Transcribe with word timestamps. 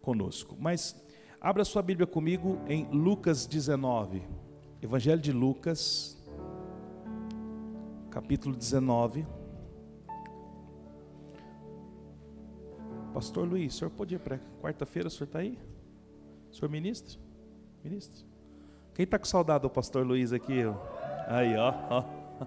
conosco. 0.00 0.56
Mas 0.58 0.96
abra 1.40 1.64
sua 1.64 1.82
Bíblia 1.82 2.06
comigo 2.06 2.58
em 2.66 2.84
Lucas 2.90 3.46
19. 3.46 4.22
Evangelho 4.82 5.20
de 5.20 5.32
Lucas, 5.32 6.16
capítulo 8.10 8.56
19. 8.56 9.26
Pastor 13.12 13.46
Luiz, 13.46 13.74
o 13.74 13.78
senhor 13.78 13.90
pode 13.90 14.14
ir 14.14 14.18
para 14.18 14.38
quarta-feira, 14.62 15.08
o 15.08 15.10
senhor 15.10 15.26
está 15.26 15.40
aí? 15.40 15.58
O 16.50 16.54
senhor 16.54 16.70
ministro? 16.70 17.18
Ministro? 17.82 18.24
Quem 18.94 19.04
está 19.04 19.18
com 19.18 19.24
saudade 19.24 19.62
do 19.62 19.70
pastor 19.70 20.06
Luiz 20.06 20.32
aqui? 20.32 20.62
Aí, 21.26 21.56
ó, 21.56 21.74
ó. 21.90 22.04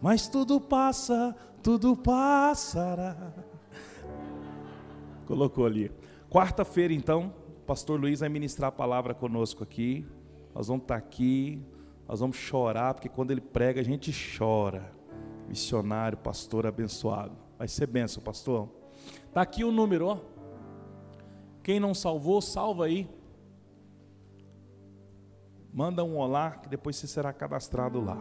Mas 0.00 0.28
tudo 0.28 0.60
passa, 0.60 1.34
tudo 1.62 1.96
passará. 1.96 3.32
Colocou 5.26 5.66
ali. 5.66 5.90
Quarta-feira, 6.34 6.92
então, 6.92 7.32
o 7.46 7.60
pastor 7.64 8.00
Luiz 8.00 8.18
vai 8.18 8.28
ministrar 8.28 8.70
a 8.70 8.72
palavra 8.72 9.14
conosco 9.14 9.62
aqui. 9.62 10.04
Nós 10.52 10.66
vamos 10.66 10.82
estar 10.82 10.96
aqui, 10.96 11.62
nós 12.08 12.18
vamos 12.18 12.36
chorar, 12.36 12.92
porque 12.94 13.08
quando 13.08 13.30
ele 13.30 13.40
prega 13.40 13.80
a 13.80 13.84
gente 13.84 14.12
chora. 14.36 14.92
Missionário, 15.46 16.18
pastor 16.18 16.66
abençoado. 16.66 17.36
Vai 17.56 17.68
ser 17.68 17.86
benção, 17.86 18.20
pastor. 18.20 18.68
Está 19.28 19.42
aqui 19.42 19.62
o 19.62 19.70
número, 19.70 20.06
ó. 20.08 20.18
Quem 21.62 21.78
não 21.78 21.94
salvou, 21.94 22.42
salva 22.42 22.86
aí. 22.86 23.08
Manda 25.72 26.02
um 26.02 26.16
olá, 26.16 26.50
que 26.50 26.68
depois 26.68 26.96
você 26.96 27.06
será 27.06 27.32
cadastrado 27.32 28.00
lá. 28.00 28.20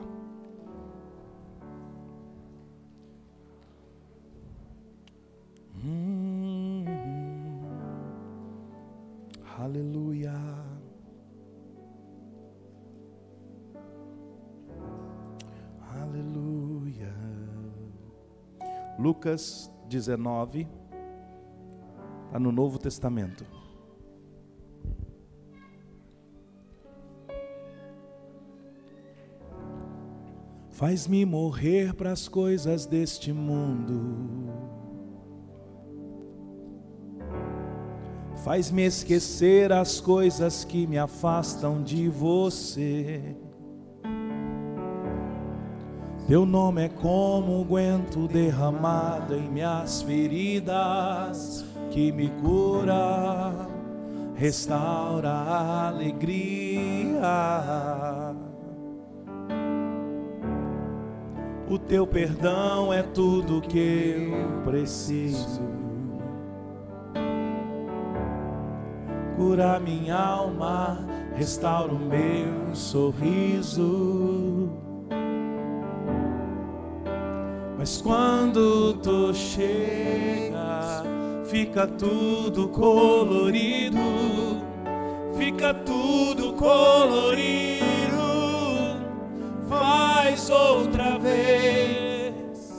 Hum, 5.84 6.33
aleluia. 9.64 10.34
Aleluia. 16.02 17.14
Lucas 19.00 19.72
19, 19.88 20.68
está 22.26 22.40
no 22.40 22.52
Novo 22.52 22.78
Testamento. 22.78 23.46
Faz-me 30.72 31.26
morrer 31.26 31.94
para 31.94 32.12
as 32.12 32.28
coisas 32.28 32.86
deste 32.86 33.32
mundo. 33.32 34.83
Faz-me 38.44 38.84
esquecer 38.84 39.72
as 39.72 40.02
coisas 40.02 40.66
que 40.66 40.86
me 40.86 40.98
afastam 40.98 41.82
de 41.82 42.10
você. 42.10 43.38
Teu 46.28 46.46
nome 46.46 46.84
é 46.84 46.90
como 46.90 47.62
um 47.62 47.64
guento 47.64 48.28
derramado 48.28 49.34
em 49.34 49.50
minhas 49.50 50.02
feridas, 50.02 51.64
que 51.90 52.12
me 52.12 52.30
cura, 52.42 53.70
restaura 54.36 55.30
a 55.30 55.88
alegria. 55.88 57.22
O 61.70 61.80
teu 61.80 62.06
perdão 62.06 62.92
é 62.92 63.04
tudo 63.04 63.62
que 63.62 64.30
eu 64.30 64.62
preciso. 64.64 65.62
Cura 69.36 69.80
minha 69.80 70.16
alma, 70.16 71.00
restaura 71.36 71.92
o 71.92 72.00
meu 72.00 72.76
sorriso. 72.76 74.70
Mas 77.78 78.02
quando 78.02 78.94
tu 78.96 79.34
chega, 79.34 81.04
fica 81.46 81.86
tudo 81.86 82.70
colorido, 82.70 84.00
fica 85.38 85.74
tudo 85.74 86.54
colorido. 86.54 87.84
Faz 89.68 90.50
outra 90.50 91.18
vez, 91.18 92.72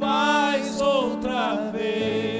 faz 0.00 0.80
outra 0.80 1.70
vez, 1.70 2.37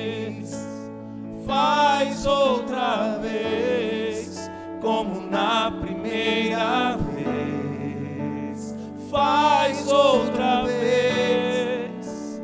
faz 1.49 2.27
outra 2.27 3.19
vez, 3.23 4.51
como 4.83 5.23
na 5.31 5.71
primeira 5.71 6.99
vez. 6.99 8.77
Faz 9.11 9.91
outra 9.91 10.65
vez, 10.65 12.43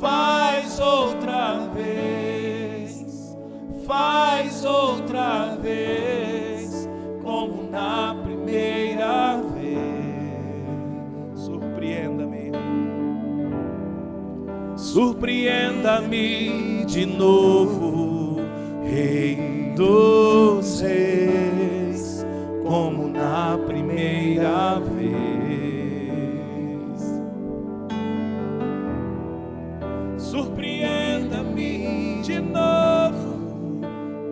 faz 0.00 0.80
outra 0.80 1.68
vez, 1.72 3.36
faz 3.86 4.64
outra 4.64 5.56
vez, 5.62 6.88
como 7.22 7.70
na 7.70 8.16
primeira 8.24 9.40
vez. 9.54 9.70
Surpreenda-me, 11.36 12.50
surpreenda-me 14.76 16.84
de 16.86 17.06
novo, 17.06 17.89
Rei 18.90 19.72
dos 19.76 20.80
Reis, 20.80 22.26
como 22.66 23.06
na 23.06 23.56
primeira 23.64 24.80
vez. 24.80 25.20
Surpreenda-me 30.18 32.20
de 32.22 32.40
novo, 32.40 33.38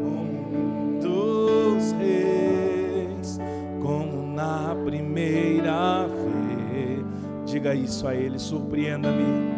como 0.02 1.00
dos 1.02 1.92
reis, 1.92 3.38
como 3.80 4.34
na 4.34 4.74
primeira 4.84 6.08
vez. 6.08 7.04
Diga 7.46 7.76
isso 7.76 8.08
a 8.08 8.14
ele, 8.14 8.40
surpreenda-me. 8.40 9.57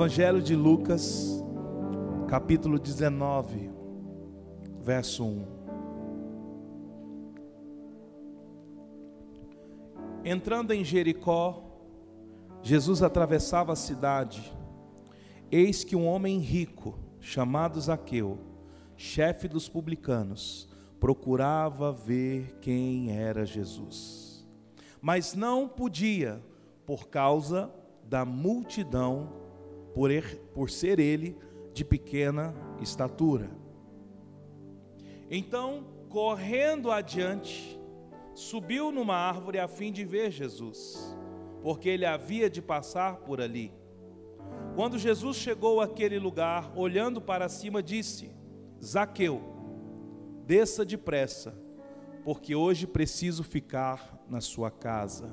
Evangelho 0.00 0.40
de 0.40 0.56
Lucas, 0.56 1.44
capítulo 2.26 2.78
19, 2.78 3.70
verso 4.80 5.26
1. 5.26 5.44
Entrando 10.24 10.72
em 10.72 10.82
Jericó, 10.82 11.62
Jesus 12.62 13.02
atravessava 13.02 13.74
a 13.74 13.76
cidade. 13.76 14.50
Eis 15.52 15.84
que 15.84 15.94
um 15.94 16.06
homem 16.06 16.38
rico, 16.38 16.98
chamado 17.20 17.78
Zaqueu, 17.78 18.38
chefe 18.96 19.48
dos 19.48 19.68
publicanos, 19.68 20.66
procurava 20.98 21.92
ver 21.92 22.58
quem 22.62 23.14
era 23.14 23.44
Jesus. 23.44 24.48
Mas 24.98 25.34
não 25.34 25.68
podia, 25.68 26.42
por 26.86 27.08
causa 27.08 27.70
da 28.08 28.24
multidão, 28.24 29.49
por, 29.94 30.10
er, 30.10 30.36
por 30.54 30.70
ser 30.70 30.98
ele 30.98 31.36
de 31.72 31.84
pequena 31.84 32.54
estatura. 32.80 33.50
Então, 35.30 35.84
correndo 36.08 36.90
adiante, 36.90 37.78
subiu 38.34 38.90
numa 38.90 39.14
árvore 39.14 39.58
a 39.58 39.68
fim 39.68 39.92
de 39.92 40.04
ver 40.04 40.30
Jesus, 40.30 41.16
porque 41.62 41.88
ele 41.88 42.04
havia 42.04 42.50
de 42.50 42.60
passar 42.60 43.16
por 43.18 43.40
ali. 43.40 43.72
Quando 44.74 44.98
Jesus 44.98 45.36
chegou 45.36 45.80
àquele 45.80 46.18
lugar, 46.18 46.72
olhando 46.76 47.20
para 47.20 47.48
cima, 47.48 47.82
disse: 47.82 48.32
Zaqueu, 48.82 49.40
desça 50.46 50.84
depressa, 50.84 51.54
porque 52.24 52.54
hoje 52.54 52.86
preciso 52.86 53.44
ficar 53.44 54.18
na 54.28 54.40
sua 54.40 54.70
casa. 54.70 55.32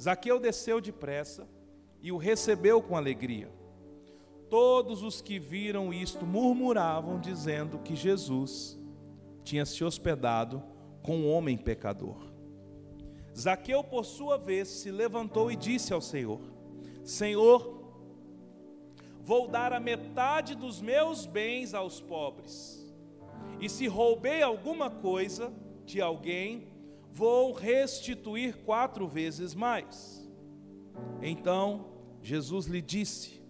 Zaqueu 0.00 0.38
desceu 0.38 0.80
depressa 0.80 1.48
e 2.02 2.12
o 2.12 2.16
recebeu 2.16 2.80
com 2.80 2.96
alegria. 2.96 3.50
Todos 4.48 5.02
os 5.02 5.20
que 5.20 5.38
viram 5.38 5.92
isto 5.92 6.24
murmuravam, 6.24 7.20
dizendo 7.20 7.78
que 7.78 7.94
Jesus 7.94 8.78
tinha 9.44 9.66
se 9.66 9.84
hospedado 9.84 10.62
com 11.02 11.18
um 11.18 11.30
homem 11.30 11.56
pecador. 11.56 12.16
Zaqueu, 13.36 13.84
por 13.84 14.04
sua 14.04 14.36
vez, 14.36 14.68
se 14.68 14.90
levantou 14.90 15.50
e 15.52 15.56
disse 15.56 15.92
ao 15.92 16.00
Senhor: 16.00 16.40
Senhor, 17.04 17.78
vou 19.20 19.46
dar 19.46 19.72
a 19.72 19.80
metade 19.80 20.54
dos 20.54 20.80
meus 20.80 21.26
bens 21.26 21.74
aos 21.74 22.00
pobres. 22.00 22.78
E 23.60 23.68
se 23.68 23.86
roubei 23.86 24.42
alguma 24.42 24.90
coisa 24.90 25.52
de 25.84 26.00
alguém, 26.00 26.68
vou 27.12 27.52
restituir 27.52 28.56
quatro 28.64 29.06
vezes 29.06 29.54
mais. 29.54 30.17
Então 31.22 31.86
Jesus 32.22 32.66
lhe 32.66 32.82
disse: 32.82 33.42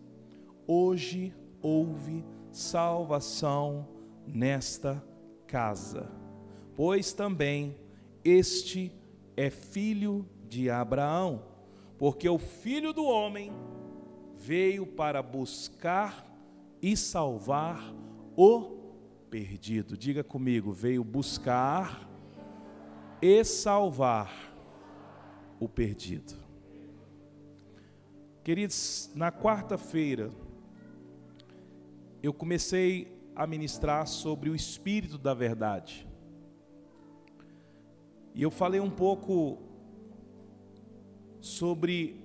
Hoje 0.66 1.34
houve 1.60 2.24
salvação 2.50 3.88
nesta 4.26 5.02
casa, 5.46 6.10
pois 6.76 7.12
também 7.12 7.76
este 8.24 8.92
é 9.36 9.50
filho 9.50 10.28
de 10.48 10.70
Abraão, 10.70 11.42
porque 11.96 12.28
o 12.28 12.38
filho 12.38 12.92
do 12.92 13.04
homem 13.04 13.52
veio 14.36 14.86
para 14.86 15.22
buscar 15.22 16.26
e 16.80 16.96
salvar 16.96 17.94
o 18.36 18.78
perdido. 19.30 19.96
Diga 19.96 20.22
comigo, 20.22 20.72
veio 20.72 21.02
buscar 21.04 22.08
e 23.20 23.44
salvar 23.44 24.54
o 25.60 25.68
perdido. 25.68 26.47
Queridos, 28.43 29.11
na 29.14 29.31
quarta-feira 29.31 30.31
eu 32.23 32.32
comecei 32.32 33.17
a 33.35 33.46
ministrar 33.46 34.06
sobre 34.06 34.50
o 34.50 34.55
espírito 34.55 35.17
da 35.19 35.35
verdade. 35.35 36.08
E 38.35 38.43
eu 38.43 38.50
falei 38.50 38.81
um 38.81 38.90
pouco 38.90 39.58
sobre 41.40 42.25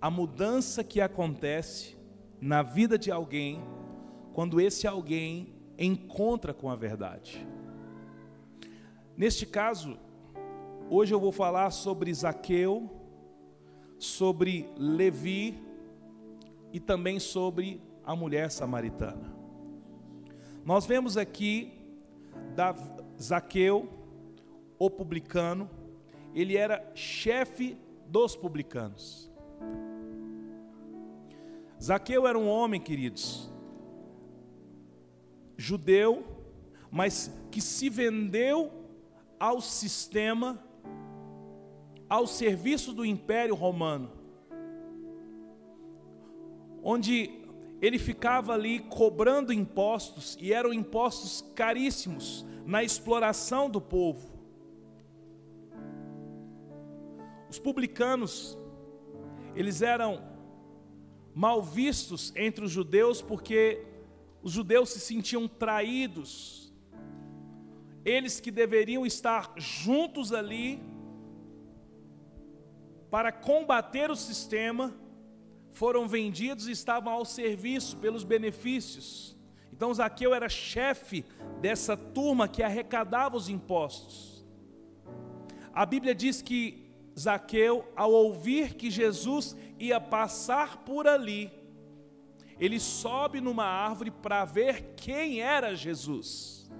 a 0.00 0.10
mudança 0.10 0.84
que 0.84 1.00
acontece 1.00 1.96
na 2.40 2.62
vida 2.62 2.98
de 2.98 3.10
alguém 3.10 3.60
quando 4.32 4.60
esse 4.60 4.86
alguém 4.86 5.54
encontra 5.78 6.52
com 6.52 6.70
a 6.70 6.76
verdade. 6.76 7.46
Neste 9.16 9.46
caso, 9.46 9.98
hoje 10.90 11.14
eu 11.14 11.18
vou 11.18 11.32
falar 11.32 11.70
sobre 11.70 12.12
Zaqueu, 12.12 12.90
sobre 13.98 14.68
Levi 14.76 15.58
e 16.72 16.80
também 16.80 17.18
sobre 17.18 17.80
a 18.04 18.14
mulher 18.14 18.50
samaritana. 18.50 19.34
Nós 20.64 20.84
vemos 20.86 21.16
aqui 21.16 21.72
da 22.54 22.74
Zaqueu, 23.20 23.88
o 24.78 24.90
publicano, 24.90 25.70
ele 26.34 26.56
era 26.56 26.84
chefe 26.94 27.78
dos 28.08 28.36
publicanos. 28.36 29.30
Zaqueu 31.82 32.26
era 32.26 32.38
um 32.38 32.48
homem, 32.48 32.80
queridos, 32.80 33.50
judeu, 35.56 36.24
mas 36.90 37.30
que 37.50 37.60
se 37.60 37.88
vendeu 37.88 38.72
ao 39.38 39.60
sistema, 39.60 40.58
ao 42.08 42.26
serviço 42.26 42.92
do 42.92 43.04
Império 43.04 43.54
Romano, 43.54 44.12
onde 46.82 47.46
ele 47.80 47.98
ficava 47.98 48.52
ali 48.52 48.78
cobrando 48.78 49.52
impostos, 49.52 50.36
e 50.40 50.52
eram 50.52 50.72
impostos 50.72 51.44
caríssimos 51.54 52.46
na 52.64 52.82
exploração 52.82 53.68
do 53.68 53.80
povo. 53.80 54.36
Os 57.48 57.58
publicanos, 57.58 58.58
eles 59.54 59.82
eram 59.82 60.22
mal 61.34 61.62
vistos 61.62 62.32
entre 62.34 62.64
os 62.64 62.70
judeus 62.70 63.20
porque 63.20 63.84
os 64.42 64.52
judeus 64.52 64.90
se 64.90 65.00
sentiam 65.00 65.46
traídos. 65.46 66.72
Eles 68.04 68.40
que 68.40 68.50
deveriam 68.50 69.04
estar 69.04 69.52
juntos 69.56 70.32
ali 70.32 70.80
para 73.10 73.30
combater 73.32 74.10
o 74.10 74.16
sistema, 74.16 74.94
foram 75.70 76.08
vendidos 76.08 76.68
e 76.68 76.72
estavam 76.72 77.12
ao 77.12 77.24
serviço 77.24 77.96
pelos 77.98 78.24
benefícios. 78.24 79.36
Então 79.72 79.92
Zaqueu 79.92 80.34
era 80.34 80.48
chefe 80.48 81.24
dessa 81.60 81.96
turma 81.96 82.48
que 82.48 82.62
arrecadava 82.62 83.36
os 83.36 83.48
impostos. 83.48 84.46
A 85.74 85.84
Bíblia 85.84 86.14
diz 86.14 86.40
que 86.40 86.90
Zaqueu, 87.18 87.86
ao 87.94 88.10
ouvir 88.10 88.74
que 88.74 88.90
Jesus 88.90 89.54
ia 89.78 90.00
passar 90.00 90.78
por 90.78 91.06
ali, 91.06 91.50
ele 92.58 92.80
sobe 92.80 93.40
numa 93.40 93.64
árvore 93.64 94.10
para 94.10 94.44
ver 94.44 94.94
quem 94.96 95.42
era 95.42 95.74
Jesus. 95.74 96.70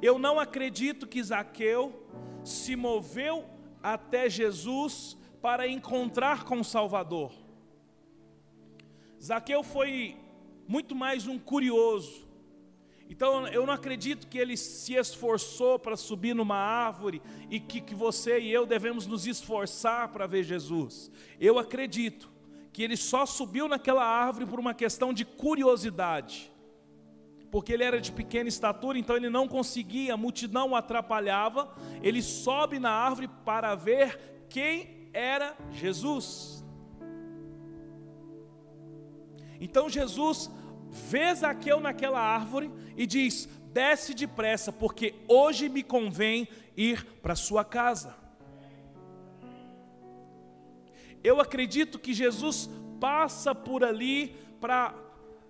Eu 0.00 0.18
não 0.18 0.40
acredito 0.40 1.06
que 1.06 1.22
Zaqueu 1.22 2.08
se 2.42 2.74
moveu 2.74 3.44
até 3.84 4.30
Jesus 4.30 5.14
para 5.42 5.68
encontrar 5.68 6.44
com 6.44 6.58
o 6.58 6.64
Salvador. 6.64 7.30
Zaqueu 9.22 9.62
foi 9.62 10.16
muito 10.66 10.94
mais 10.94 11.26
um 11.26 11.38
curioso. 11.38 12.26
Então 13.10 13.46
eu 13.48 13.66
não 13.66 13.74
acredito 13.74 14.26
que 14.26 14.38
ele 14.38 14.56
se 14.56 14.94
esforçou 14.94 15.78
para 15.78 15.98
subir 15.98 16.34
numa 16.34 16.56
árvore 16.56 17.20
e 17.50 17.60
que, 17.60 17.78
que 17.78 17.94
você 17.94 18.40
e 18.40 18.50
eu 18.50 18.64
devemos 18.64 19.06
nos 19.06 19.26
esforçar 19.26 20.08
para 20.08 20.26
ver 20.26 20.44
Jesus. 20.44 21.10
Eu 21.38 21.58
acredito 21.58 22.32
que 22.72 22.82
ele 22.82 22.96
só 22.96 23.26
subiu 23.26 23.68
naquela 23.68 24.02
árvore 24.02 24.46
por 24.46 24.58
uma 24.58 24.72
questão 24.72 25.12
de 25.12 25.26
curiosidade. 25.26 26.50
Porque 27.54 27.72
ele 27.72 27.84
era 27.84 28.00
de 28.00 28.10
pequena 28.10 28.48
estatura, 28.48 28.98
então 28.98 29.16
ele 29.16 29.30
não 29.30 29.46
conseguia, 29.46 30.14
a 30.14 30.16
multidão 30.16 30.70
o 30.70 30.74
atrapalhava. 30.74 31.72
Ele 32.02 32.20
sobe 32.20 32.80
na 32.80 32.90
árvore 32.90 33.28
para 33.44 33.76
ver 33.76 34.18
quem 34.48 35.08
era 35.12 35.56
Jesus. 35.70 36.64
Então 39.60 39.88
Jesus 39.88 40.50
vê 40.90 41.32
Zaqueu 41.32 41.78
naquela 41.78 42.18
árvore 42.18 42.72
e 42.96 43.06
diz: 43.06 43.48
desce 43.72 44.14
depressa, 44.14 44.72
porque 44.72 45.14
hoje 45.28 45.68
me 45.68 45.84
convém 45.84 46.48
ir 46.76 47.04
para 47.22 47.36
sua 47.36 47.64
casa. 47.64 48.16
Eu 51.22 51.40
acredito 51.40 52.00
que 52.00 52.12
Jesus 52.12 52.68
passa 52.98 53.54
por 53.54 53.84
ali 53.84 54.34
para 54.60 55.03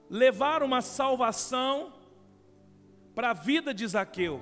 levar 0.09 0.63
uma 0.63 0.81
salvação 0.81 1.93
para 3.15 3.31
a 3.31 3.35
vida 3.35 3.73
de 3.73 3.87
Zaqueu. 3.87 4.41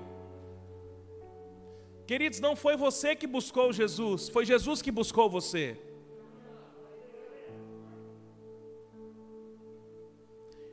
Queridos, 2.07 2.40
não 2.40 2.57
foi 2.57 2.76
você 2.76 3.14
que 3.14 3.26
buscou 3.26 3.73
Jesus, 3.73 4.28
foi 4.28 4.45
Jesus 4.45 4.83
que 4.83 4.90
buscou 4.90 5.31
você. 5.31 5.78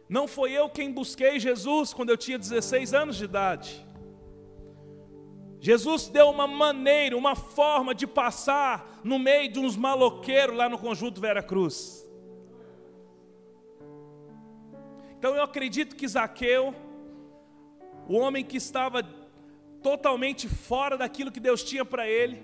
Não 0.09 0.27
foi 0.27 0.51
eu 0.51 0.67
quem 0.67 0.91
busquei 0.91 1.39
Jesus 1.39 1.93
quando 1.93 2.09
eu 2.09 2.17
tinha 2.17 2.39
16 2.39 2.95
anos 2.95 3.15
de 3.15 3.25
idade. 3.25 3.85
Jesus 5.59 6.07
deu 6.07 6.29
uma 6.29 6.47
maneira, 6.47 7.15
uma 7.15 7.35
forma 7.35 7.93
de 7.93 8.07
passar 8.07 9.01
no 9.03 9.19
meio 9.19 9.51
de 9.51 9.59
uns 9.59 9.75
maloqueiros 9.75 10.55
lá 10.55 10.67
no 10.67 10.79
conjunto 10.79 11.21
Vera 11.21 11.43
Cruz. 11.43 12.08
Então 15.19 15.35
eu 15.35 15.43
acredito 15.43 15.97
que 15.97 16.07
Zaqueu, 16.07 16.73
o 18.07 18.15
homem 18.15 18.41
que 18.41 18.55
estava 18.55 19.03
totalmente 19.83 20.47
fora 20.47 20.97
daquilo 20.97 21.29
que 21.29 21.41
Deus 21.41 21.61
tinha 21.61 21.83
para 21.83 22.07
ele, 22.07 22.41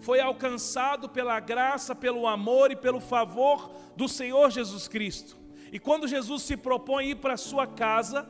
foi 0.00 0.18
alcançado 0.18 1.06
pela 1.06 1.38
graça, 1.38 1.94
pelo 1.94 2.26
amor 2.26 2.70
e 2.70 2.76
pelo 2.76 2.98
favor 2.98 3.70
do 3.94 4.08
Senhor 4.08 4.50
Jesus 4.50 4.88
Cristo. 4.88 5.36
E 5.70 5.78
quando 5.78 6.08
Jesus 6.08 6.44
se 6.44 6.56
propõe 6.56 7.10
ir 7.10 7.16
para 7.16 7.34
a 7.34 7.36
sua 7.36 7.66
casa, 7.66 8.26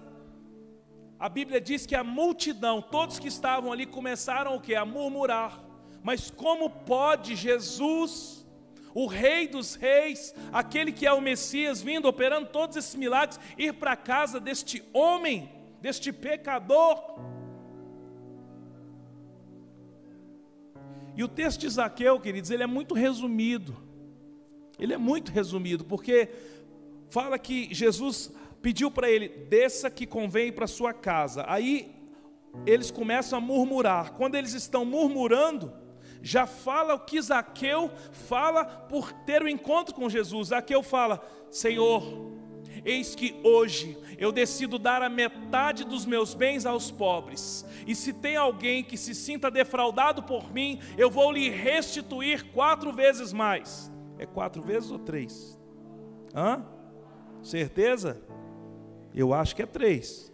a 1.16 1.28
Bíblia 1.28 1.60
diz 1.60 1.86
que 1.86 1.94
a 1.94 2.02
multidão, 2.02 2.82
todos 2.82 3.20
que 3.20 3.28
estavam 3.28 3.70
ali 3.70 3.86
começaram 3.86 4.56
o 4.56 4.60
que? 4.60 4.74
A 4.74 4.84
murmurar. 4.84 5.62
Mas 6.02 6.32
como 6.32 6.68
pode 6.68 7.36
Jesus, 7.36 8.41
o 8.94 9.06
Rei 9.06 9.48
dos 9.48 9.74
Reis, 9.74 10.34
aquele 10.52 10.92
que 10.92 11.06
é 11.06 11.12
o 11.12 11.20
Messias, 11.20 11.82
vindo 11.82 12.06
operando 12.06 12.48
todos 12.48 12.76
esses 12.76 12.94
milagres, 12.94 13.40
ir 13.56 13.72
para 13.74 13.92
a 13.92 13.96
casa 13.96 14.38
deste 14.38 14.82
homem, 14.92 15.50
deste 15.80 16.12
pecador? 16.12 17.20
E 21.16 21.22
o 21.22 21.28
texto 21.28 21.60
de 21.60 21.68
Zaqueu, 21.68 22.18
queridos, 22.20 22.50
ele 22.50 22.62
é 22.62 22.66
muito 22.66 22.94
resumido. 22.94 23.76
Ele 24.78 24.94
é 24.94 24.98
muito 24.98 25.30
resumido, 25.30 25.84
porque 25.84 26.28
fala 27.08 27.38
que 27.38 27.72
Jesus 27.72 28.32
pediu 28.62 28.90
para 28.90 29.10
ele: 29.10 29.28
desça 29.28 29.90
que 29.90 30.06
convém 30.06 30.50
para 30.50 30.66
sua 30.66 30.94
casa. 30.94 31.44
Aí 31.46 31.94
eles 32.66 32.90
começam 32.90 33.38
a 33.38 33.40
murmurar. 33.40 34.12
Quando 34.14 34.34
eles 34.34 34.54
estão 34.54 34.84
murmurando, 34.84 35.72
já 36.22 36.46
fala 36.46 36.94
o 36.94 37.00
que 37.00 37.20
Zaqueu 37.20 37.90
fala 38.12 38.64
por 38.64 39.12
ter 39.12 39.42
o 39.42 39.46
um 39.46 39.48
encontro 39.48 39.94
com 39.94 40.08
Jesus. 40.08 40.48
Zaqueu 40.48 40.82
fala: 40.82 41.20
Senhor, 41.50 42.32
eis 42.84 43.14
que 43.14 43.40
hoje 43.42 43.98
eu 44.16 44.30
decido 44.30 44.78
dar 44.78 45.02
a 45.02 45.08
metade 45.08 45.84
dos 45.84 46.06
meus 46.06 46.32
bens 46.32 46.64
aos 46.64 46.90
pobres, 46.90 47.66
e 47.86 47.94
se 47.94 48.12
tem 48.12 48.36
alguém 48.36 48.84
que 48.84 48.96
se 48.96 49.14
sinta 49.14 49.50
defraudado 49.50 50.22
por 50.22 50.52
mim, 50.52 50.80
eu 50.96 51.10
vou 51.10 51.32
lhe 51.32 51.50
restituir 51.50 52.52
quatro 52.52 52.92
vezes 52.92 53.32
mais. 53.32 53.90
É 54.16 54.24
quatro 54.26 54.62
vezes 54.62 54.90
ou 54.92 55.00
três? 55.00 55.58
Hã? 56.32 56.64
Certeza? 57.42 58.22
Eu 59.12 59.34
acho 59.34 59.56
que 59.56 59.62
é 59.62 59.66
três. 59.66 60.32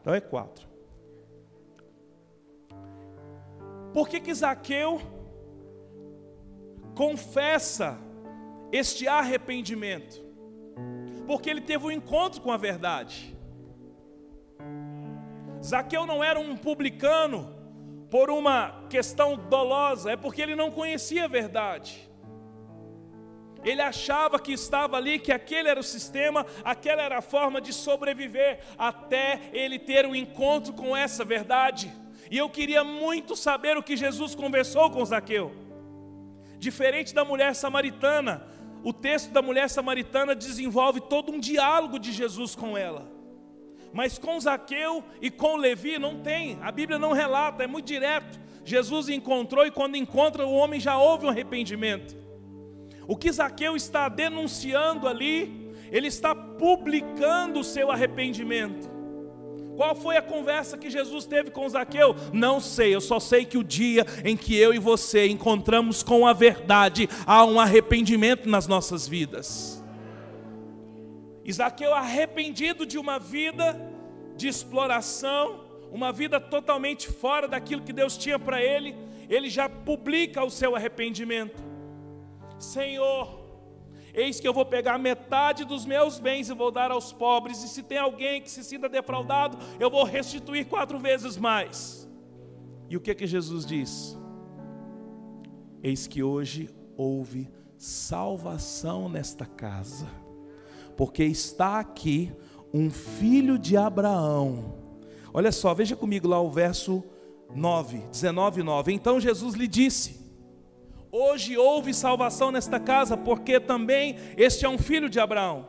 Então 0.00 0.14
é 0.14 0.20
quatro. 0.20 0.69
Por 3.92 4.08
que 4.08 4.20
que 4.20 4.32
Zaqueu 4.32 5.00
confessa 6.94 7.98
este 8.70 9.08
arrependimento? 9.08 10.22
Porque 11.26 11.50
ele 11.50 11.60
teve 11.60 11.86
um 11.86 11.90
encontro 11.90 12.40
com 12.40 12.52
a 12.52 12.56
verdade. 12.56 13.36
Zaqueu 15.62 16.06
não 16.06 16.22
era 16.22 16.38
um 16.38 16.56
publicano 16.56 17.54
por 18.10 18.30
uma 18.30 18.84
questão 18.88 19.36
dolosa, 19.36 20.12
é 20.12 20.16
porque 20.16 20.42
ele 20.42 20.56
não 20.56 20.70
conhecia 20.70 21.24
a 21.24 21.28
verdade. 21.28 22.10
Ele 23.62 23.82
achava 23.82 24.38
que 24.38 24.52
estava 24.52 24.96
ali, 24.96 25.18
que 25.18 25.30
aquele 25.30 25.68
era 25.68 25.78
o 25.78 25.84
sistema, 25.84 26.46
aquela 26.64 27.02
era 27.02 27.18
a 27.18 27.22
forma 27.22 27.60
de 27.60 27.72
sobreviver, 27.72 28.60
até 28.78 29.50
ele 29.52 29.78
ter 29.78 30.06
um 30.06 30.14
encontro 30.14 30.72
com 30.72 30.96
essa 30.96 31.24
verdade. 31.24 31.92
E 32.30 32.38
eu 32.38 32.48
queria 32.48 32.84
muito 32.84 33.34
saber 33.34 33.76
o 33.76 33.82
que 33.82 33.96
Jesus 33.96 34.36
conversou 34.36 34.88
com 34.90 35.04
Zaqueu. 35.04 35.52
Diferente 36.58 37.12
da 37.12 37.24
mulher 37.24 37.54
samaritana, 37.56 38.46
o 38.84 38.92
texto 38.92 39.32
da 39.32 39.42
mulher 39.42 39.68
samaritana 39.68 40.34
desenvolve 40.34 41.00
todo 41.00 41.32
um 41.32 41.40
diálogo 41.40 41.98
de 41.98 42.12
Jesus 42.12 42.54
com 42.54 42.78
ela. 42.78 43.10
Mas 43.92 44.16
com 44.16 44.38
Zaqueu 44.38 45.02
e 45.20 45.30
com 45.30 45.56
Levi 45.56 45.98
não 45.98 46.20
tem, 46.20 46.56
a 46.62 46.70
Bíblia 46.70 46.98
não 46.98 47.12
relata, 47.12 47.64
é 47.64 47.66
muito 47.66 47.86
direto. 47.86 48.38
Jesus 48.64 49.08
encontrou 49.08 49.66
e 49.66 49.70
quando 49.70 49.96
encontra 49.96 50.46
o 50.46 50.54
homem 50.54 50.78
já 50.78 50.96
houve 50.96 51.26
um 51.26 51.28
arrependimento. 51.28 52.16
O 53.08 53.16
que 53.16 53.32
Zaqueu 53.32 53.74
está 53.74 54.08
denunciando 54.08 55.08
ali, 55.08 55.74
ele 55.90 56.06
está 56.06 56.32
publicando 56.32 57.58
o 57.58 57.64
seu 57.64 57.90
arrependimento. 57.90 58.99
Qual 59.80 59.94
foi 59.94 60.18
a 60.18 60.20
conversa 60.20 60.76
que 60.76 60.90
Jesus 60.90 61.24
teve 61.24 61.50
com 61.50 61.66
Zaqueu? 61.66 62.14
Não 62.34 62.60
sei, 62.60 62.94
eu 62.94 63.00
só 63.00 63.18
sei 63.18 63.46
que 63.46 63.56
o 63.56 63.64
dia 63.64 64.04
em 64.26 64.36
que 64.36 64.54
eu 64.54 64.74
e 64.74 64.78
você 64.78 65.26
encontramos 65.26 66.02
com 66.02 66.26
a 66.26 66.34
verdade, 66.34 67.08
há 67.24 67.46
um 67.46 67.58
arrependimento 67.58 68.46
nas 68.46 68.66
nossas 68.66 69.08
vidas. 69.08 69.82
Zaqueu 71.50 71.94
arrependido 71.94 72.84
de 72.84 72.98
uma 72.98 73.18
vida 73.18 73.74
de 74.36 74.48
exploração, 74.48 75.64
uma 75.90 76.12
vida 76.12 76.38
totalmente 76.38 77.08
fora 77.08 77.48
daquilo 77.48 77.80
que 77.80 77.94
Deus 77.94 78.18
tinha 78.18 78.38
para 78.38 78.62
ele, 78.62 78.94
ele 79.30 79.48
já 79.48 79.66
publica 79.66 80.44
o 80.44 80.50
seu 80.50 80.76
arrependimento. 80.76 81.64
Senhor, 82.58 83.39
Eis 84.14 84.40
que 84.40 84.48
eu 84.48 84.52
vou 84.52 84.64
pegar 84.64 84.98
metade 84.98 85.64
dos 85.64 85.86
meus 85.86 86.18
bens 86.18 86.48
e 86.48 86.54
vou 86.54 86.70
dar 86.70 86.90
aos 86.90 87.12
pobres, 87.12 87.62
e 87.62 87.68
se 87.68 87.82
tem 87.82 87.98
alguém 87.98 88.42
que 88.42 88.50
se 88.50 88.64
sinta 88.64 88.88
defraudado, 88.88 89.58
eu 89.78 89.90
vou 89.90 90.04
restituir 90.04 90.66
quatro 90.66 90.98
vezes 90.98 91.36
mais. 91.36 92.08
E 92.88 92.96
o 92.96 93.00
que 93.00 93.14
que 93.14 93.26
Jesus 93.26 93.64
diz? 93.64 94.18
Eis 95.82 96.06
que 96.06 96.22
hoje 96.22 96.68
houve 96.96 97.48
salvação 97.78 99.08
nesta 99.08 99.46
casa, 99.46 100.06
porque 100.96 101.24
está 101.24 101.78
aqui 101.80 102.32
um 102.74 102.90
filho 102.90 103.58
de 103.58 103.76
Abraão. 103.76 104.74
Olha 105.32 105.52
só, 105.52 105.72
veja 105.72 105.96
comigo 105.96 106.28
lá 106.28 106.40
o 106.40 106.50
verso 106.50 107.02
9, 107.54 107.98
19, 108.10 108.62
9. 108.62 108.92
Então 108.92 109.20
Jesus 109.20 109.54
lhe 109.54 109.66
disse: 109.66 110.19
Hoje 111.12 111.58
houve 111.58 111.92
salvação 111.92 112.52
nesta 112.52 112.78
casa, 112.78 113.16
porque 113.16 113.58
também 113.58 114.16
este 114.36 114.64
é 114.64 114.68
um 114.68 114.78
filho 114.78 115.08
de 115.08 115.18
Abraão. 115.18 115.68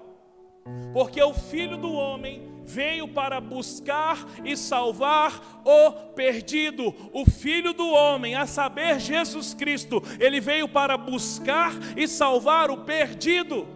Porque 0.94 1.22
o 1.22 1.34
filho 1.34 1.78
do 1.78 1.92
homem 1.92 2.52
veio 2.64 3.08
para 3.08 3.42
buscar 3.42 4.24
e 4.46 4.56
salvar 4.56 5.64
o 5.66 5.92
perdido. 6.14 6.94
O 7.12 7.26
filho 7.26 7.74
do 7.74 7.90
homem, 7.90 8.36
a 8.36 8.46
saber, 8.46 9.00
Jesus 9.00 9.54
Cristo, 9.56 10.02
ele 10.20 10.40
veio 10.40 10.70
para 10.70 10.96
buscar 10.96 11.74
e 11.98 12.08
salvar 12.08 12.70
o 12.70 12.78
perdido. 12.78 13.68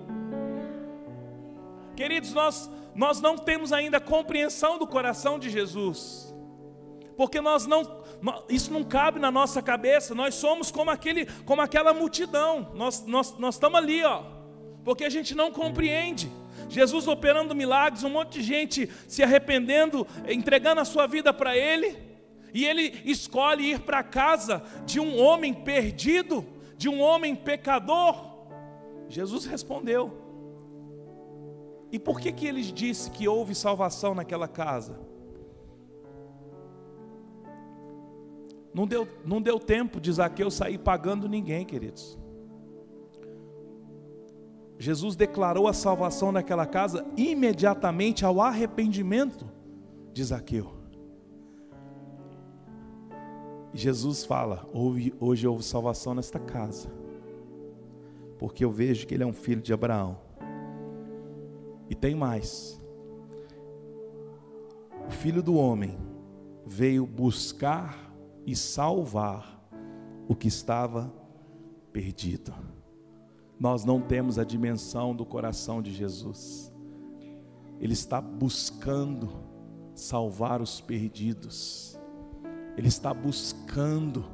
Queridos, 1.96 2.34
nós, 2.34 2.70
nós 2.94 3.20
não 3.20 3.38
temos 3.38 3.74
ainda 3.74 4.00
compreensão 4.00 4.78
do 4.78 4.86
coração 4.86 5.40
de 5.40 5.50
Jesus, 5.50 6.34
porque 7.18 7.42
nós 7.42 7.66
não 7.66 8.04
isso 8.50 8.72
não 8.72 8.84
cabe 8.84 9.20
na 9.20 9.32
nossa 9.32 9.62
cabeça. 9.62 10.16
Nós 10.16 10.36
somos 10.36 10.72
como, 10.72 10.92
aquele, 10.92 11.26
como 11.46 11.62
aquela 11.62 11.94
multidão. 11.94 12.72
Nós, 12.76 13.06
nós, 13.06 13.38
nós 13.38 13.56
estamos 13.56 13.78
ali, 13.78 14.04
ó, 14.04 14.24
porque 14.84 15.04
a 15.04 15.10
gente 15.10 15.36
não 15.36 15.52
compreende. 15.52 16.32
Jesus 16.70 17.08
operando 17.08 17.56
milagres, 17.56 18.04
um 18.04 18.10
monte 18.10 18.40
de 18.40 18.44
gente 18.44 18.90
se 19.08 19.22
arrependendo, 19.22 20.08
entregando 20.28 20.82
a 20.82 20.86
sua 20.86 21.06
vida 21.06 21.34
para 21.34 21.56
Ele, 21.56 21.98
e 22.54 22.66
Ele 22.66 23.02
escolhe 23.06 23.72
ir 23.72 23.80
para 23.82 24.00
a 24.00 24.04
casa 24.04 24.64
de 24.86 25.00
um 25.00 25.20
homem 25.20 25.54
perdido, 25.54 26.46
de 26.78 26.90
um 26.90 27.02
homem 27.02 27.36
pecador. 27.36 28.36
Jesus 29.10 29.46
respondeu. 29.46 30.26
E 31.92 32.00
por 32.00 32.20
que, 32.20 32.32
que 32.32 32.46
ele 32.46 32.62
disse 32.62 33.10
que 33.10 33.28
houve 33.28 33.56
salvação 33.56 34.14
naquela 34.14 34.48
casa? 34.48 35.00
Não 38.76 38.86
deu, 38.86 39.08
não 39.24 39.42
deu 39.42 39.58
tempo 39.58 40.02
de 40.02 40.12
Zaqueu 40.12 40.52
sair 40.52 40.78
pagando 40.78 41.30
ninguém, 41.30 41.66
queridos. 41.66 42.20
Jesus 44.78 45.16
declarou 45.16 45.66
a 45.66 45.72
salvação 45.72 46.30
naquela 46.30 46.66
casa 46.66 47.06
imediatamente 47.16 48.26
ao 48.26 48.42
arrependimento 48.42 49.50
de 50.12 50.22
Zaqueu. 50.26 50.74
Jesus 53.74 54.26
fala: 54.26 54.68
hoje 54.74 55.48
houve 55.48 55.64
salvação 55.64 56.14
nesta 56.14 56.38
casa, 56.38 56.90
porque 58.38 58.66
eu 58.66 58.72
vejo 58.72 59.08
que 59.08 59.14
ele 59.14 59.24
é 59.24 59.26
um 59.26 59.32
filho 59.32 59.62
de 59.62 59.72
Abraão. 59.72 60.20
E 61.90 61.96
tem 61.96 62.14
mais: 62.14 62.78
o 65.08 65.12
filho 65.12 65.42
do 65.42 65.56
homem 65.56 65.98
veio 66.66 67.06
buscar 67.06 68.05
e 68.46 68.56
salvar 68.56 69.60
o 70.28 70.36
que 70.36 70.48
estava 70.48 71.12
perdido. 71.92 72.54
Nós 73.60 73.86
não 73.86 74.02
temos 74.02 74.38
a 74.38 74.44
dimensão 74.44 75.16
do 75.16 75.26
coração 75.26 75.82
de 75.82 75.94
Jesus. 75.94 76.72
Ele 77.80 77.94
está 77.94 78.20
buscando 78.20 79.30
salvar 79.94 80.62
os 80.62 80.82
perdidos. 80.82 81.98
Ele 82.78 82.88
está 82.88 83.14
buscando 83.14 84.26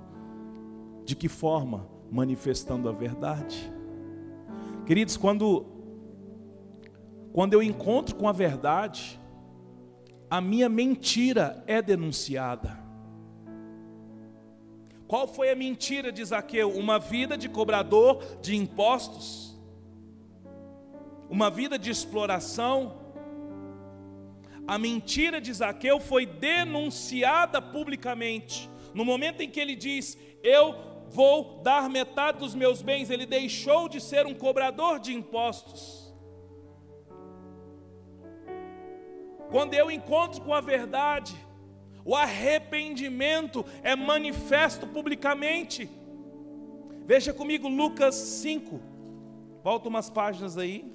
de 1.05 1.15
que 1.15 1.29
forma? 1.29 1.87
Manifestando 2.11 2.89
a 2.89 2.91
verdade. 2.91 3.71
Queridos, 4.85 5.15
quando 5.17 5.65
quando 7.31 7.53
eu 7.53 7.63
encontro 7.63 8.15
com 8.15 8.27
a 8.27 8.33
verdade, 8.33 9.19
a 10.29 10.41
minha 10.41 10.67
mentira 10.67 11.63
é 11.65 11.81
denunciada. 11.81 12.80
Qual 15.11 15.27
foi 15.27 15.49
a 15.51 15.55
mentira 15.55 16.09
de 16.09 16.23
Zaqueu? 16.23 16.69
Uma 16.71 16.97
vida 16.97 17.37
de 17.37 17.49
cobrador 17.49 18.23
de 18.41 18.55
impostos, 18.55 19.59
uma 21.29 21.49
vida 21.49 21.77
de 21.77 21.91
exploração. 21.91 22.97
A 24.65 24.77
mentira 24.77 25.41
de 25.41 25.51
Zaqueu 25.51 25.99
foi 25.99 26.25
denunciada 26.25 27.61
publicamente. 27.61 28.69
No 28.93 29.03
momento 29.03 29.41
em 29.41 29.49
que 29.49 29.59
ele 29.59 29.75
diz: 29.75 30.17
Eu 30.41 30.75
vou 31.09 31.59
dar 31.61 31.89
metade 31.89 32.39
dos 32.39 32.55
meus 32.55 32.81
bens, 32.81 33.09
ele 33.09 33.25
deixou 33.25 33.89
de 33.89 33.99
ser 33.99 34.25
um 34.25 34.33
cobrador 34.33 34.97
de 34.97 35.13
impostos. 35.13 36.15
Quando 39.49 39.73
eu 39.73 39.91
encontro 39.91 40.41
com 40.41 40.53
a 40.53 40.61
verdade, 40.61 41.35
o 42.03 42.15
arrependimento 42.15 43.65
é 43.83 43.95
manifesto 43.95 44.87
publicamente. 44.87 45.89
Veja 47.05 47.33
comigo 47.33 47.67
Lucas 47.67 48.15
5. 48.15 48.79
Volta 49.63 49.89
umas 49.89 50.09
páginas 50.09 50.57
aí. 50.57 50.91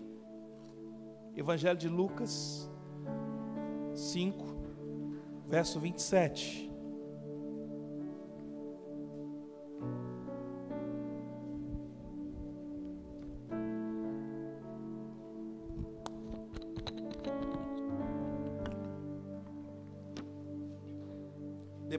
Evangelho 1.37 1.79
de 1.79 1.89
Lucas 1.89 2.71
5. 3.95 4.57
verso 5.49 5.79
27. 5.79 6.66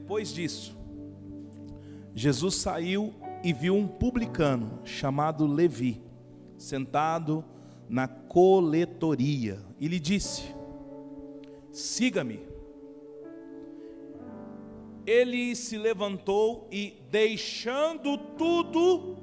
Depois 0.07 0.33
disso, 0.33 0.73
Jesus 2.15 2.55
saiu 2.55 3.13
e 3.43 3.51
viu 3.51 3.75
um 3.75 3.85
publicano 3.85 4.79
chamado 4.85 5.45
Levi, 5.45 6.01
sentado 6.57 7.43
na 7.89 8.07
coletoria, 8.07 9.59
e 9.77 9.85
lhe 9.85 9.99
disse: 9.99 10.55
Siga-me. 11.73 12.39
Ele 15.05 15.53
se 15.57 15.77
levantou 15.77 16.69
e, 16.71 16.93
deixando 17.11 18.17
tudo, 18.37 19.17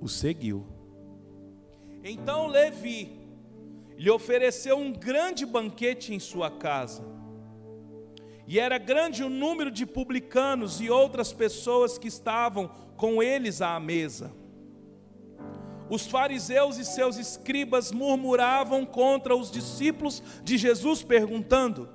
o 0.00 0.06
seguiu. 0.06 0.64
Então 2.04 2.46
Levi 2.46 3.18
lhe 3.96 4.10
ofereceu 4.10 4.78
um 4.78 4.92
grande 4.92 5.44
banquete 5.44 6.14
em 6.14 6.20
sua 6.20 6.52
casa. 6.52 7.17
E 8.48 8.58
era 8.58 8.78
grande 8.78 9.22
o 9.22 9.28
número 9.28 9.70
de 9.70 9.84
publicanos 9.84 10.80
e 10.80 10.88
outras 10.88 11.34
pessoas 11.34 11.98
que 11.98 12.08
estavam 12.08 12.70
com 12.96 13.22
eles 13.22 13.60
à 13.60 13.78
mesa. 13.78 14.32
Os 15.90 16.06
fariseus 16.06 16.78
e 16.78 16.84
seus 16.84 17.18
escribas 17.18 17.92
murmuravam 17.92 18.86
contra 18.86 19.36
os 19.36 19.50
discípulos 19.50 20.22
de 20.42 20.56
Jesus, 20.56 21.02
perguntando: 21.02 21.90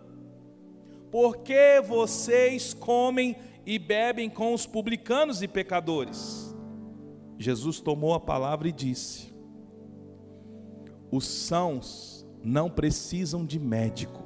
Por 1.11 1.37
que 1.37 1.81
vocês 1.81 2.71
comem 2.71 3.35
e 3.65 3.79
bebem 3.79 4.29
com 4.29 4.53
os 4.53 4.67
publicanos 4.67 5.41
e 5.41 5.47
pecadores? 5.47 6.55
Jesus 7.39 7.79
tomou 7.79 8.13
a 8.13 8.19
palavra 8.19 8.67
e 8.67 8.71
disse: 8.71 9.33
Os 11.09 11.25
sãos 11.25 12.23
não 12.43 12.69
precisam 12.69 13.43
de 13.43 13.59
médico, 13.59 14.22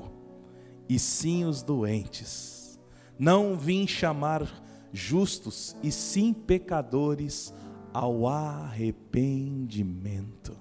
e 0.88 1.00
sim 1.00 1.46
os 1.46 1.64
doentes. 1.64 2.80
Não 3.18 3.58
vim 3.58 3.88
chamar 3.88 4.48
justos, 4.94 5.76
e 5.84 5.92
sim 5.92 6.34
pecadores 6.34 7.54
ao 7.94 8.26
arrependimento. 8.28 10.58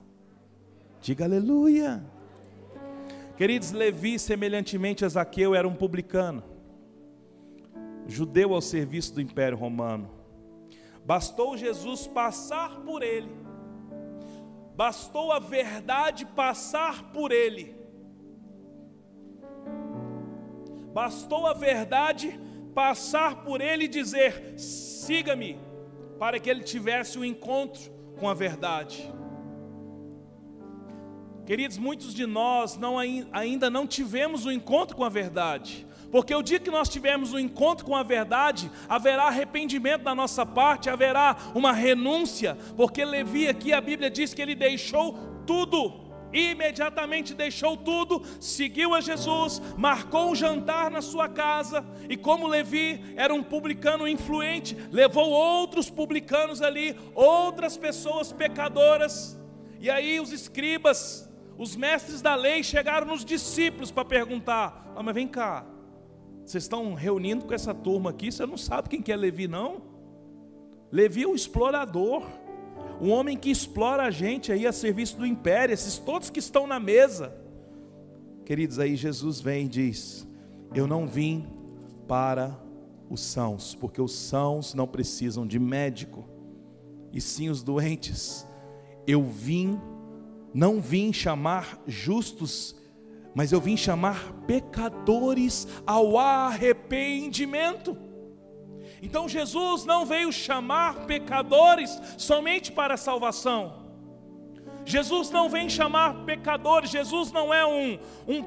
Diga 1.00 1.25
aleluia. 1.25 2.04
Queridos, 3.37 3.71
Levi, 3.71 4.18
semelhantemente 4.18 5.04
a 5.04 5.09
Zaqueu, 5.09 5.54
era 5.54 5.68
um 5.68 5.75
publicano, 5.75 6.42
judeu 8.06 8.54
ao 8.54 8.62
serviço 8.62 9.14
do 9.14 9.21
Império 9.21 9.59
Romano. 9.59 10.11
Bastou 11.04 11.56
Jesus 11.56 12.06
passar 12.06 12.80
por 12.80 13.02
ele, 13.02 13.30
bastou 14.75 15.30
a 15.30 15.38
verdade 15.38 16.25
passar 16.25 17.12
por 17.12 17.30
ele, 17.30 17.75
bastou 20.96 21.46
a 21.46 21.52
verdade 21.52 22.40
passar 22.74 23.44
por 23.44 23.60
ele 23.60 23.84
e 23.84 23.88
dizer: 23.88 24.54
siga-me 24.56 25.60
para 26.18 26.40
que 26.40 26.48
ele 26.48 26.62
tivesse 26.62 27.18
o 27.18 27.20
um 27.20 27.24
encontro 27.24 27.92
com 28.18 28.26
a 28.26 28.32
verdade. 28.32 29.12
Queridos, 31.44 31.76
muitos 31.76 32.14
de 32.14 32.24
nós 32.24 32.78
não, 32.78 32.96
ainda 32.98 33.68
não 33.68 33.86
tivemos 33.86 34.46
o 34.46 34.48
um 34.48 34.52
encontro 34.52 34.96
com 34.96 35.04
a 35.04 35.10
verdade, 35.10 35.86
porque 36.10 36.34
o 36.34 36.40
dia 36.40 36.58
que 36.58 36.70
nós 36.70 36.88
tivermos 36.88 37.34
o 37.34 37.36
um 37.36 37.40
encontro 37.40 37.84
com 37.84 37.94
a 37.94 38.02
verdade, 38.02 38.70
haverá 38.88 39.24
arrependimento 39.24 40.02
da 40.02 40.14
nossa 40.14 40.46
parte, 40.46 40.88
haverá 40.88 41.36
uma 41.54 41.72
renúncia, 41.72 42.56
porque 42.75 43.04
Levi 43.04 43.47
aqui 43.49 43.75
a 43.75 43.82
Bíblia 43.82 44.10
diz 44.10 44.32
que 44.32 44.40
ele 44.40 44.54
deixou 44.54 45.12
tudo 45.47 46.05
imediatamente 46.32 47.34
deixou 47.34 47.76
tudo, 47.76 48.23
seguiu 48.41 48.95
a 48.95 49.00
Jesus, 49.00 49.60
marcou 49.76 50.30
um 50.30 50.34
jantar 50.34 50.91
na 50.91 51.00
sua 51.00 51.28
casa, 51.28 51.84
e 52.08 52.17
como 52.17 52.47
Levi 52.47 53.15
era 53.17 53.32
um 53.32 53.43
publicano 53.43 54.06
influente, 54.06 54.76
levou 54.91 55.30
outros 55.30 55.91
publicanos 55.91 56.62
ali, 56.62 56.97
outras 57.15 57.76
pessoas 57.76 58.32
pecadoras, 58.32 59.39
e 59.80 59.91
aí 59.91 60.21
os 60.21 60.32
escribas, 60.32 61.28
os 61.58 61.76
mestres 61.76 62.21
da 62.21 62.34
lei 62.34 62.62
chegaram 62.62 63.06
nos 63.06 63.25
discípulos 63.25 63.91
para 63.91 64.04
perguntar: 64.04 64.93
ah, 64.97 65.02
mas 65.02 65.15
vem 65.15 65.28
cá, 65.28 65.67
vocês 66.45 66.65
estão 66.65 66.95
reunindo 66.95 67.45
com 67.45 67.54
essa 67.54 67.75
turma 67.75 68.10
aqui, 68.10 68.30
você 68.30 68.47
não 68.47 68.56
sabe 68.56 68.89
quem 68.89 69.02
que 69.02 69.12
é 69.12 69.17
Levi, 69.17 69.49
não? 69.49 69.82
Levi 70.91 71.25
é 71.25 71.26
o 71.26 71.34
explorador 71.34 72.25
um 73.00 73.11
homem 73.11 73.37
que 73.37 73.50
explora 73.50 74.04
a 74.04 74.11
gente 74.11 74.50
aí 74.50 74.67
a 74.67 74.73
serviço 74.73 75.17
do 75.17 75.26
império, 75.26 75.73
esses 75.73 75.99
todos 75.99 76.30
que 76.30 76.39
estão 76.39 76.67
na 76.67 76.80
mesa. 76.80 77.37
Queridos, 78.45 78.78
aí 78.78 78.97
Jesus 78.97 79.41
vem 79.41 79.67
e 79.67 79.69
diz: 79.69 80.26
Eu 80.75 80.87
não 80.87 81.06
vim 81.06 81.47
para 82.06 82.59
os 83.11 83.21
sãos, 83.21 83.75
porque 83.75 84.00
os 84.00 84.13
sãos 84.13 84.75
não 84.75 84.87
precisam 84.87 85.47
de 85.47 85.59
médico, 85.59 86.25
e 87.13 87.21
sim 87.21 87.49
os 87.49 87.63
doentes. 87.63 88.47
Eu 89.06 89.25
vim, 89.25 89.80
não 90.52 90.80
vim 90.80 91.13
chamar 91.13 91.80
justos, 91.87 92.76
mas 93.35 93.52
eu 93.52 93.61
vim 93.61 93.76
chamar 93.76 94.32
pecadores 94.47 95.69
ao 95.87 96.19
arrependimento. 96.19 97.97
Então 99.06 99.28
Jesus 99.28 99.84
não 99.84 100.04
veio 100.04 100.32
chamar 100.32 101.06
pecadores 101.06 101.97
somente 102.19 102.73
para 102.73 102.95
a 102.95 102.97
salvação. 102.97 103.86
Jesus 104.84 105.30
não 105.30 105.49
vem 105.49 105.69
chamar 105.71 106.25
pecadores, 106.25 106.90
Jesus 106.90 107.30
não 107.30 107.54
é 107.54 107.64
um, 107.64 108.00
um, 108.26 108.45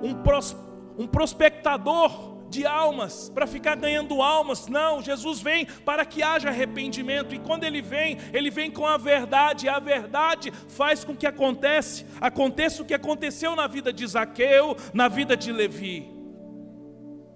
um, 0.00 0.14
pros, 0.22 0.56
um 0.96 1.08
prospectador 1.08 2.34
de 2.48 2.64
almas, 2.64 3.28
para 3.34 3.48
ficar 3.48 3.74
ganhando 3.74 4.22
almas. 4.22 4.68
Não, 4.68 5.02
Jesus 5.02 5.40
vem 5.40 5.66
para 5.66 6.04
que 6.04 6.22
haja 6.22 6.50
arrependimento. 6.50 7.34
E 7.34 7.40
quando 7.40 7.64
ele 7.64 7.82
vem, 7.82 8.16
ele 8.32 8.50
vem 8.50 8.70
com 8.70 8.86
a 8.86 8.96
verdade. 8.96 9.66
E 9.66 9.68
a 9.68 9.80
verdade 9.80 10.52
faz 10.68 11.02
com 11.02 11.16
que 11.16 11.26
acontece, 11.26 12.06
aconteça 12.20 12.80
o 12.80 12.86
que 12.86 12.94
aconteceu 12.94 13.56
na 13.56 13.66
vida 13.66 13.92
de 13.92 14.06
Zaqueu, 14.06 14.76
na 14.92 15.08
vida 15.08 15.36
de 15.36 15.50
Levi. 15.50 16.08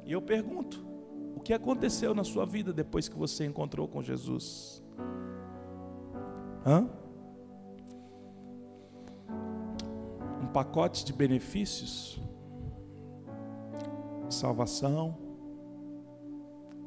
E 0.07 0.13
eu 0.13 0.23
pergunto: 0.23 0.88
que 1.49 1.55
aconteceu 1.55 2.15
na 2.15 2.25
sua 2.25 2.45
vida 2.45 2.75
depois 2.75 3.09
que 3.09 3.17
você 3.17 3.47
encontrou 3.47 3.89
com 3.89 4.03
Jesus? 4.03 4.85
Hã? 6.67 6.87
Um 10.43 10.47
pacote 10.49 11.07
de 11.07 11.13
benefícios, 11.15 12.21
salvação, 14.29 15.17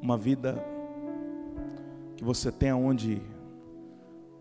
uma 0.00 0.16
vida 0.16 0.64
que 2.16 2.22
você 2.22 2.52
tem 2.52 2.70
aonde, 2.70 3.20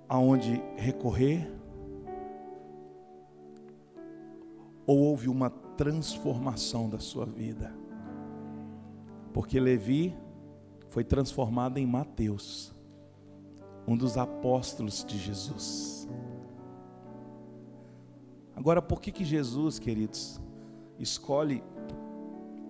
aonde 0.08 0.62
recorrer, 0.78 1.52
ou 4.86 5.00
houve 5.00 5.28
uma 5.28 5.50
transformação 5.50 6.88
da 6.88 7.00
sua 7.00 7.26
vida? 7.26 7.81
Porque 9.34 9.60
Levi 9.60 10.16
foi 10.90 11.04
transformado 11.04 11.78
em 11.78 11.86
Mateus, 11.86 12.74
um 13.88 13.96
dos 13.96 14.18
apóstolos 14.18 15.06
de 15.06 15.18
Jesus. 15.18 16.08
Agora, 18.56 18.82
por 18.82 19.02
que 19.02 19.12
que 19.12 19.24
Jesus, 19.24 19.80
queridos, 19.80 20.40
escolhe 21.00 21.64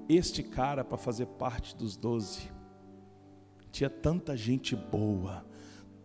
este 0.07 0.43
cara 0.43 0.83
para 0.83 0.97
fazer 0.97 1.25
parte 1.25 1.75
dos 1.75 1.97
doze? 1.97 2.51
Tinha 3.71 3.89
tanta 3.89 4.37
gente 4.37 4.75
boa, 4.75 5.45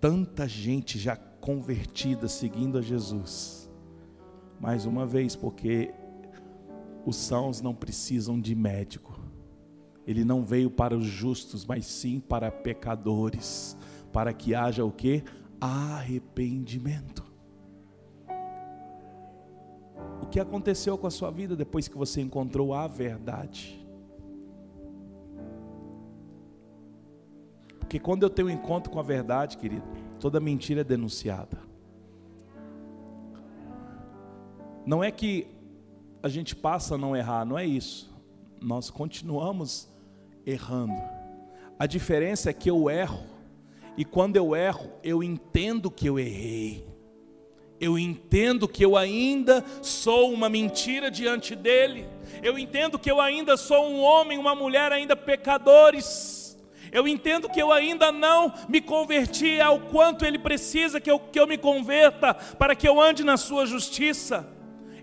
tanta 0.01 0.49
gente 0.49 0.99
já 0.99 1.17
convertida 1.17 2.29
seguindo 2.29 2.79
a 2.79 2.83
Jesus. 2.83 3.71
Mais 4.59 4.87
uma 4.87 5.05
vez, 5.05 5.37
porque 5.37 5.93
os 7.05 7.17
sãos 7.17 7.61
não 7.61 7.75
precisam 7.75 8.41
de 8.41 8.55
médico. 8.55 9.26
Ele 10.07 10.25
não 10.25 10.45
veio 10.45 10.71
para 10.71 10.97
os 10.97 11.05
justos, 11.05 11.67
mas 11.67 11.85
sim 11.85 12.21
para 12.21 12.51
pecadores, 12.51 13.77
para 14.13 14.33
que 14.33 14.55
haja 14.55 14.85
o 14.85 14.93
que? 14.93 15.25
Arrependimento. 15.61 17.25
O 20.23 20.27
que 20.27 20.39
aconteceu 20.39 20.97
com 20.97 21.07
a 21.07 21.11
sua 21.11 21.31
vida 21.31 21.57
depois 21.57 21.89
que 21.89 21.97
você 21.97 22.21
encontrou 22.21 22.73
a 22.73 22.87
verdade? 22.87 23.85
Porque 27.81 27.99
quando 27.99 28.25
eu 28.25 28.31
tenho 28.31 28.49
um 28.49 28.51
encontro 28.51 28.91
com 28.91 28.99
a 28.99 29.03
verdade, 29.03 29.57
querido, 29.57 29.85
toda 30.19 30.41
mentira 30.41 30.81
é 30.81 30.85
denunciada. 30.85 31.59
Não 34.85 35.03
é 35.03 35.11
que 35.11 35.47
a 36.23 36.29
gente 36.29 36.55
passa 36.55 36.95
a 36.95 36.99
não 36.99 37.17
errar, 37.17 37.45
não 37.45 37.59
é 37.59 37.65
isso. 37.65 38.15
nós 38.61 38.91
continuamos 38.91 39.89
errando. 40.47 41.03
A 41.79 41.87
diferença 41.87 42.49
é 42.49 42.53
que 42.53 42.71
eu 42.71 42.89
erro, 42.89 43.27
e 43.97 44.05
quando 44.05 44.37
eu 44.37 44.55
erro, 44.55 44.93
eu 45.03 45.23
entendo 45.23 45.91
que 45.91 46.07
eu 46.09 46.19
errei. 46.19 46.87
Eu 47.79 47.99
entendo 47.99 48.67
que 48.67 48.83
eu 48.83 48.97
ainda 48.97 49.63
sou 49.83 50.33
uma 50.33 50.49
mentira 50.49 51.11
diante 51.11 51.55
dele. 51.55 52.09
Eu 52.43 52.59
entendo 52.59 52.99
que 52.99 53.11
eu 53.11 53.21
ainda 53.21 53.57
sou 53.57 53.91
um 53.91 54.01
homem, 54.01 54.39
uma 54.39 54.55
mulher 54.55 54.93
ainda 54.93 55.15
pecadores. 55.15 56.57
Eu 56.91 57.07
entendo 57.07 57.51
que 57.51 57.61
eu 57.61 57.71
ainda 57.73 58.11
não 58.11 58.55
me 58.69 58.81
converti 58.81 59.61
ao 59.61 59.81
quanto 59.81 60.25
ele 60.25 60.39
precisa 60.39 61.01
que 61.01 61.11
eu, 61.11 61.19
que 61.19 61.39
eu 61.39 61.47
me 61.47 61.59
converta 61.59 62.33
para 62.33 62.75
que 62.75 62.89
eu 62.89 62.99
ande 62.99 63.23
na 63.25 63.37
sua 63.37 63.67
justiça 63.67 64.56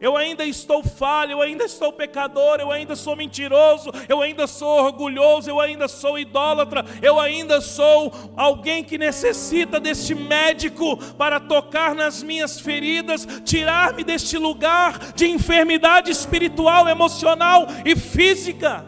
eu 0.03 0.17
ainda 0.17 0.43
estou 0.43 0.83
falho, 0.83 1.31
eu 1.31 1.41
ainda 1.41 1.63
estou 1.63 1.93
pecador, 1.93 2.59
eu 2.59 2.73
ainda 2.73 2.93
sou 2.93 3.15
mentiroso, 3.15 3.89
eu 4.09 4.21
ainda 4.21 4.45
sou 4.45 4.83
orgulhoso, 4.83 5.49
eu 5.49 5.61
ainda 5.61 5.87
sou 5.87 6.19
idólatra, 6.19 6.83
eu 7.01 7.21
ainda 7.21 7.61
sou 7.61 8.11
alguém 8.35 8.83
que 8.83 8.97
necessita 8.97 9.79
deste 9.79 10.13
médico 10.13 10.97
para 11.13 11.39
tocar 11.39 11.95
nas 11.95 12.21
minhas 12.21 12.59
feridas, 12.59 13.25
tirar-me 13.45 14.03
deste 14.03 14.37
lugar 14.37 15.13
de 15.13 15.25
enfermidade 15.25 16.11
espiritual, 16.11 16.89
emocional 16.89 17.65
e 17.85 17.95
física. 17.95 18.85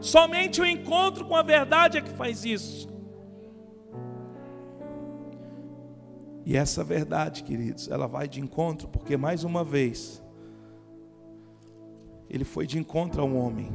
Somente 0.00 0.60
o 0.60 0.64
encontro 0.64 1.24
com 1.24 1.34
a 1.34 1.42
verdade 1.42 1.98
é 1.98 2.00
que 2.00 2.10
faz 2.10 2.44
isso. 2.44 2.91
E 6.44 6.56
essa 6.56 6.82
verdade, 6.82 7.44
queridos, 7.44 7.88
ela 7.88 8.06
vai 8.06 8.28
de 8.28 8.40
encontro, 8.40 8.88
porque 8.88 9.16
mais 9.16 9.44
uma 9.44 9.62
vez, 9.62 10.22
ele 12.28 12.44
foi 12.44 12.66
de 12.66 12.78
encontro 12.78 13.22
a 13.22 13.24
um 13.24 13.36
homem. 13.36 13.70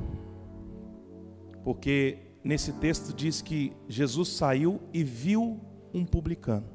Porque 1.64 2.18
nesse 2.44 2.74
texto 2.74 3.14
diz 3.14 3.42
que 3.42 3.74
Jesus 3.88 4.30
saiu 4.30 4.82
e 4.94 5.04
viu 5.04 5.60
um 5.94 6.06
publicano. 6.06 6.68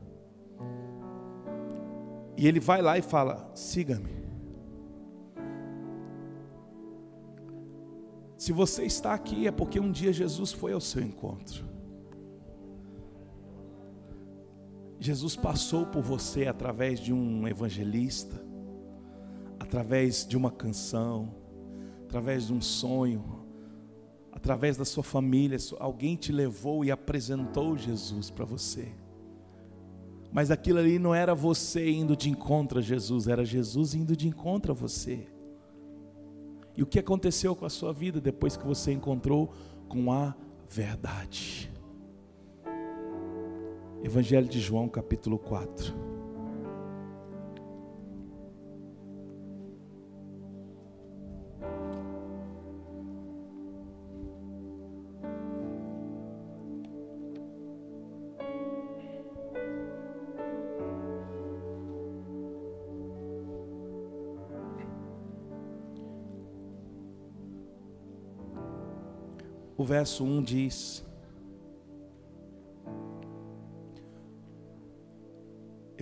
E 2.37 2.47
ele 2.47 2.61
vai 2.61 2.81
lá 2.81 2.97
e 2.97 3.03
fala: 3.03 3.51
siga-me. 3.55 4.23
Se 8.37 8.53
você 8.53 8.85
está 8.85 9.15
aqui 9.15 9.47
é 9.47 9.53
porque 9.53 9.79
um 9.79 9.93
dia 9.93 10.13
Jesus 10.13 10.53
foi 10.53 10.73
ao 10.73 10.81
seu 10.81 11.03
encontro. 11.03 11.72
Jesus 15.03 15.35
passou 15.35 15.85
por 15.85 16.01
você 16.01 16.47
através 16.47 17.01
de 17.01 17.12
um 17.12 17.49
evangelista, 17.49 18.41
através 19.59 20.25
de 20.25 20.37
uma 20.37 20.51
canção, 20.51 21.35
através 22.05 22.47
de 22.47 22.53
um 22.53 22.61
sonho, 22.61 23.45
através 24.31 24.77
da 24.77 24.85
sua 24.85 25.03
família, 25.03 25.59
alguém 25.81 26.15
te 26.15 26.31
levou 26.31 26.85
e 26.85 26.91
apresentou 26.93 27.77
Jesus 27.77 28.31
para 28.31 28.45
você. 28.45 28.93
Mas 30.31 30.53
aquilo 30.53 30.79
ali 30.79 31.01
não 31.01 31.12
era 31.12 31.35
você 31.35 31.91
indo 31.91 32.17
de 32.17 32.31
encontro 32.31 32.79
a 32.79 32.83
Jesus, 32.83 33.27
era 33.27 33.45
Jesus 33.45 33.95
indo 33.95 34.17
de 34.17 34.29
encontro 34.29 34.71
a 34.71 34.75
você. 34.75 35.27
E 36.77 36.83
o 36.83 36.87
que 36.87 37.01
aconteceu 37.01 37.57
com 37.57 37.67
a 37.67 37.71
sua 37.71 37.93
vida 37.93 38.21
depois 38.21 38.57
que 38.57 38.65
você 38.65 38.93
encontrou 38.93 39.53
com 39.88 40.12
a 40.12 40.33
verdade? 40.71 41.72
Evangelho 44.05 44.49
de 44.49 44.61
João, 44.61 44.88
capítulo 44.88 45.38
4. 45.38 45.95
O 69.79 69.85
verso 69.85 70.25
1 70.25 70.43
diz: 70.43 71.12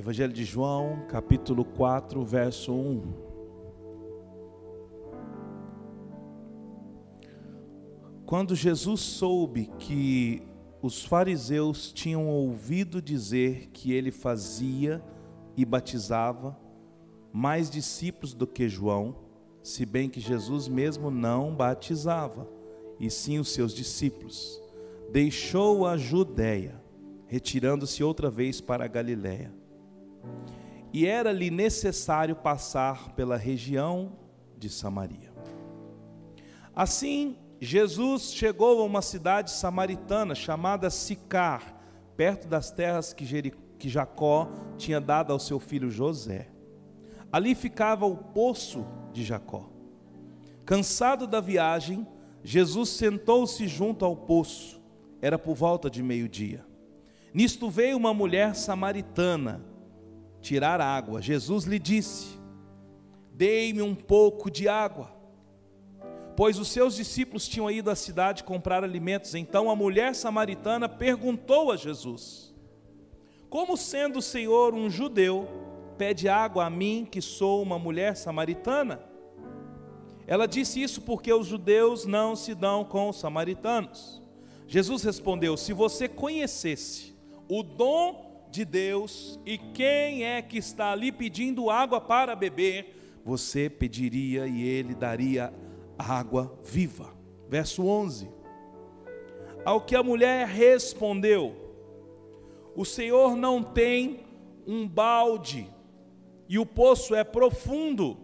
Evangelho 0.01 0.33
de 0.33 0.47
João, 0.47 1.05
capítulo 1.11 1.63
4, 1.63 2.25
verso 2.25 2.73
1. 2.73 3.03
Quando 8.25 8.57
Jesus 8.57 9.03
soube 9.03 9.71
que 9.79 10.43
os 10.81 11.05
fariseus 11.05 11.93
tinham 11.93 12.27
ouvido 12.29 13.03
dizer 13.03 13.69
que 13.75 13.93
ele 13.93 14.11
fazia 14.11 15.05
e 15.55 15.67
batizava 15.67 16.59
mais 17.31 17.69
discípulos 17.69 18.33
do 18.33 18.47
que 18.47 18.71
João, 18.71 19.15
se 19.63 19.85
bem 19.85 20.09
que 20.09 20.19
Jesus 20.19 20.67
mesmo 20.67 21.11
não 21.11 21.55
batizava, 21.55 22.49
e 22.99 23.11
sim 23.11 23.39
os 23.39 23.53
seus 23.53 23.75
discípulos, 23.75 24.63
deixou 25.13 25.87
a 25.87 25.99
Judéia, 25.99 26.83
retirando-se 27.27 28.03
outra 28.03 28.31
vez 28.31 28.63
para 28.63 28.87
a 28.87 28.89
Galiléia 28.89 29.60
e 30.93 31.07
era-lhe 31.07 31.51
necessário 31.51 32.35
passar 32.35 33.13
pela 33.13 33.37
região 33.37 34.13
de 34.57 34.69
Samaria. 34.69 35.33
Assim, 36.75 37.37
Jesus 37.61 38.33
chegou 38.33 38.81
a 38.81 38.85
uma 38.85 39.03
cidade 39.03 39.51
samaritana 39.51 40.35
chamada 40.35 40.91
Sicar, 40.91 41.77
perto 42.17 42.49
das 42.49 42.71
terras 42.71 43.13
que, 43.13 43.51
que 43.79 43.89
Jacó 43.89 44.51
tinha 44.77 45.01
dado 45.01 45.33
ao 45.33 45.39
seu 45.39 45.61
filho 45.61 45.91
José. 45.91 46.49
Ali 47.31 47.55
ficava 47.55 48.07
o 48.07 48.17
poço 48.17 48.87
de 49.13 49.23
Jacó. 49.23 49.71
Cansado 50.65 51.27
da 51.27 51.41
viagem, 51.41 52.07
Jesus 52.43 52.91
sentou-se 52.91 53.67
junto 53.69 54.05
ao 54.05 54.17
poço. 54.17 54.81
Era 55.23 55.39
por 55.39 55.55
volta 55.55 55.91
de 55.91 56.03
meio-dia. 56.03 56.65
Nisto 57.33 57.71
veio 57.71 57.97
uma 57.97 58.13
mulher 58.13 58.55
samaritana 58.55 59.70
tirar 60.41 60.81
água. 60.81 61.21
Jesus 61.21 61.65
lhe 61.65 61.79
disse: 61.79 62.39
Dei-me 63.33 63.83
um 63.83 63.95
pouco 63.95 64.51
de 64.51 64.69
água. 64.69 65.11
Pois 66.37 66.59
os 66.59 66.69
seus 66.69 66.97
discípulos 66.97 67.47
tinham 67.47 67.71
ido 67.71 67.91
à 67.91 67.95
cidade 67.95 68.45
comprar 68.45 68.83
alimentos. 68.83 69.35
Então 69.35 69.71
a 69.71 69.77
mulher 69.77 70.15
samaritana 70.15 70.89
perguntou 70.89 71.71
a 71.71 71.77
Jesus: 71.77 72.55
Como 73.49 73.77
sendo 73.77 74.21
o 74.21 74.23
Senhor 74.23 74.75
um 74.75 74.89
judeu, 74.89 75.49
pede 75.99 76.29
água 76.29 76.65
a 76.67 76.71
mim, 76.71 77.07
que 77.11 77.21
sou 77.21 77.63
uma 77.63 77.79
mulher 77.79 78.17
samaritana? 78.17 79.01
Ela 80.27 80.47
disse 80.47 80.81
isso 80.81 81.03
porque 81.03 81.33
os 81.33 81.47
judeus 81.47 82.07
não 82.07 82.37
se 82.37 82.55
dão 82.55 82.85
com 82.85 83.09
os 83.09 83.19
samaritanos. 83.19 84.23
Jesus 84.67 85.03
respondeu: 85.03 85.57
Se 85.57 85.73
você 85.73 86.09
conhecesse 86.09 87.17
o 87.49 87.63
dom 87.63 88.30
de 88.51 88.65
Deus 88.65 89.39
e 89.47 89.57
quem 89.57 90.25
é 90.25 90.43
que 90.43 90.59
está 90.59 90.93
ali 90.93 91.13
pedindo 91.13 91.71
água 91.71 92.01
para 92.01 92.35
beber, 92.35 93.21
você 93.25 93.71
pediria 93.71 94.47
e 94.47 94.63
ele 94.63 94.95
daria 94.95 95.53
água 95.99 96.59
viva. 96.65 97.15
Verso 97.49 97.87
11. 97.87 98.29
Ao 99.65 99.81
que 99.81 99.95
a 99.95 100.03
mulher 100.03 100.47
respondeu: 100.47 101.55
O 102.75 102.85
Senhor 102.85 103.37
não 103.37 103.63
tem 103.63 104.21
um 104.67 104.87
balde 104.87 105.69
e 106.49 106.59
o 106.59 106.67
poço 106.67 107.15
é 107.15 107.25
profundo. 107.25 108.19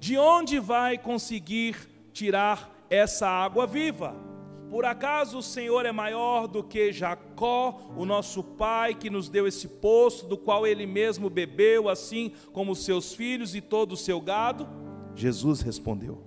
De 0.00 0.16
onde 0.16 0.58
vai 0.60 0.96
conseguir 0.96 1.76
tirar 2.12 2.86
essa 2.88 3.28
água 3.28 3.66
viva? 3.66 4.27
Por 4.70 4.84
acaso 4.84 5.38
o 5.38 5.42
Senhor 5.42 5.86
é 5.86 5.92
maior 5.92 6.46
do 6.46 6.62
que 6.62 6.92
Jacó, 6.92 7.90
o 7.96 8.04
nosso 8.04 8.42
pai, 8.42 8.94
que 8.94 9.08
nos 9.08 9.30
deu 9.30 9.46
esse 9.46 9.66
poço, 9.66 10.26
do 10.26 10.36
qual 10.36 10.66
ele 10.66 10.86
mesmo 10.86 11.30
bebeu, 11.30 11.88
assim 11.88 12.32
como 12.52 12.76
seus 12.76 13.14
filhos 13.14 13.54
e 13.54 13.62
todo 13.62 13.92
o 13.92 13.96
seu 13.96 14.20
gado? 14.20 14.68
Jesus 15.14 15.62
respondeu: 15.62 16.22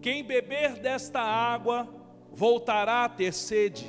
Quem 0.00 0.24
beber 0.24 0.76
desta 0.76 1.20
água 1.20 1.86
voltará 2.32 3.04
a 3.04 3.08
ter 3.10 3.34
sede, 3.34 3.86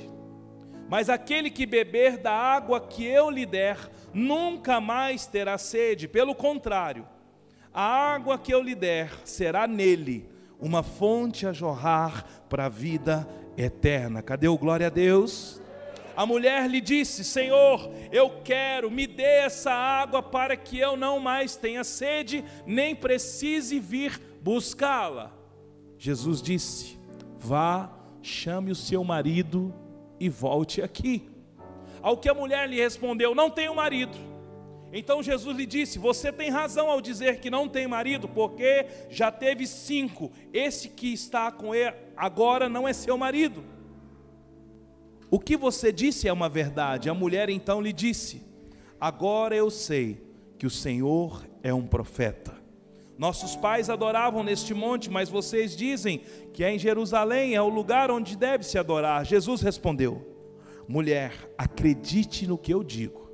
mas 0.89 1.09
aquele 1.09 1.49
que 1.49 1.65
beber 1.65 2.17
da 2.17 2.33
água 2.33 2.81
que 2.81 3.05
eu 3.05 3.29
lhe 3.29 3.45
der, 3.45 3.89
nunca 4.13 4.81
mais 4.81 5.25
terá 5.25 5.57
sede, 5.57 6.09
pelo 6.09 6.35
contrário, 6.35 7.07
a 7.73 7.83
água 7.83 8.37
que 8.37 8.53
eu 8.53 8.61
lhe 8.61 8.75
der 8.75 9.11
será 9.23 9.65
nele 9.65 10.29
uma 10.59 10.83
fonte 10.83 11.45
a 11.45 11.53
jorrar 11.53 12.25
para 12.49 12.65
a 12.65 12.69
vida 12.69 13.27
eterna. 13.57 14.21
Cadê 14.21 14.47
o 14.47 14.57
glória 14.57 14.87
a 14.87 14.89
Deus? 14.89 15.61
A 16.15 16.25
mulher 16.25 16.69
lhe 16.69 16.79
disse: 16.79 17.23
Senhor, 17.23 17.91
eu 18.11 18.41
quero, 18.43 18.89
me 18.89 19.05
dê 19.05 19.23
essa 19.23 19.71
água 19.71 20.23
para 20.23 20.55
que 20.55 20.79
eu 20.79 20.95
não 20.95 21.19
mais 21.19 21.55
tenha 21.55 21.83
sede, 21.83 22.43
nem 22.65 22.95
precise 22.95 23.79
vir 23.79 24.21
buscá-la. 24.41 25.31
Jesus 25.97 26.41
disse: 26.41 26.97
Vá, 27.37 27.91
chame 28.21 28.71
o 28.71 28.75
seu 28.75 29.03
marido 29.03 29.73
e 30.19 30.29
volte 30.29 30.81
aqui. 30.81 31.29
Ao 32.01 32.15
que 32.15 32.29
a 32.29 32.33
mulher 32.33 32.69
lhe 32.69 32.77
respondeu: 32.77 33.35
Não 33.35 33.49
tenho 33.49 33.75
marido. 33.75 34.34
Então 34.97 35.21
Jesus 35.21 35.57
lhe 35.57 35.65
disse: 35.65 35.99
Você 35.99 36.31
tem 36.31 36.49
razão 36.49 36.89
ao 36.89 37.01
dizer 37.01 37.41
que 37.41 37.49
não 37.49 37.67
tem 37.67 37.85
marido, 37.85 38.29
porque 38.29 38.85
já 39.09 39.29
teve 39.29 39.67
cinco. 39.67 40.31
Esse 40.53 40.87
que 40.87 41.11
está 41.11 41.51
com 41.51 41.75
ele 41.75 41.93
agora 42.15 42.69
não 42.69 42.87
é 42.87 42.93
seu 42.93 43.17
marido. 43.17 43.61
O 45.29 45.37
que 45.37 45.57
você 45.57 45.91
disse 45.91 46.29
é 46.29 46.33
uma 46.33 46.47
verdade. 46.47 47.09
A 47.09 47.13
mulher 47.13 47.49
então 47.49 47.81
lhe 47.81 47.91
disse: 47.91 48.41
Agora 48.97 49.53
eu 49.53 49.69
sei 49.69 50.23
que 50.57 50.65
o 50.65 50.69
Senhor 50.69 51.45
é 51.61 51.73
um 51.73 51.85
profeta. 51.85 52.55
Nossos 53.17 53.53
pais 53.53 53.89
adoravam 53.89 54.45
neste 54.45 54.73
monte, 54.73 55.09
mas 55.09 55.27
vocês 55.27 55.75
dizem 55.75 56.21
que 56.53 56.63
é 56.63 56.73
em 56.73 56.79
Jerusalém, 56.79 57.53
é 57.53 57.61
o 57.61 57.67
lugar 57.67 58.09
onde 58.09 58.37
deve 58.37 58.63
se 58.63 58.77
adorar. 58.77 59.25
Jesus 59.25 59.61
respondeu: 59.61 60.25
Mulher, 60.87 61.33
acredite 61.57 62.47
no 62.47 62.57
que 62.57 62.73
eu 62.73 62.81
digo. 62.81 63.24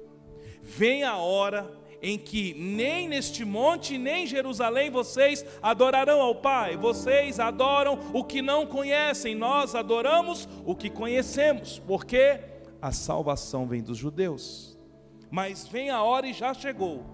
Vem 0.78 1.04
a 1.04 1.18
hora 1.18 1.70
em 2.02 2.18
que 2.18 2.54
nem 2.54 3.10
neste 3.10 3.44
monte, 3.44 3.98
nem 3.98 4.24
em 4.24 4.28
Jerusalém 4.28 4.90
vocês 4.90 5.46
adorarão 5.62 6.22
ao 6.22 6.36
Pai. 6.36 6.78
Vocês 6.78 7.42
adoram 7.42 8.00
o 8.14 8.24
que 8.24 8.42
não 8.42 8.66
conhecem, 8.66 9.36
nós 9.36 9.76
adoramos 9.76 10.48
o 10.66 10.74
que 10.74 10.90
conhecemos, 10.90 11.78
porque 11.86 12.40
a 12.82 12.94
salvação 12.94 13.68
vem 13.68 13.84
dos 13.84 13.98
judeus. 13.98 14.78
Mas 15.30 15.68
vem 15.68 15.90
a 15.90 16.02
hora 16.02 16.26
e 16.26 16.34
já 16.34 16.54
chegou 16.54 17.06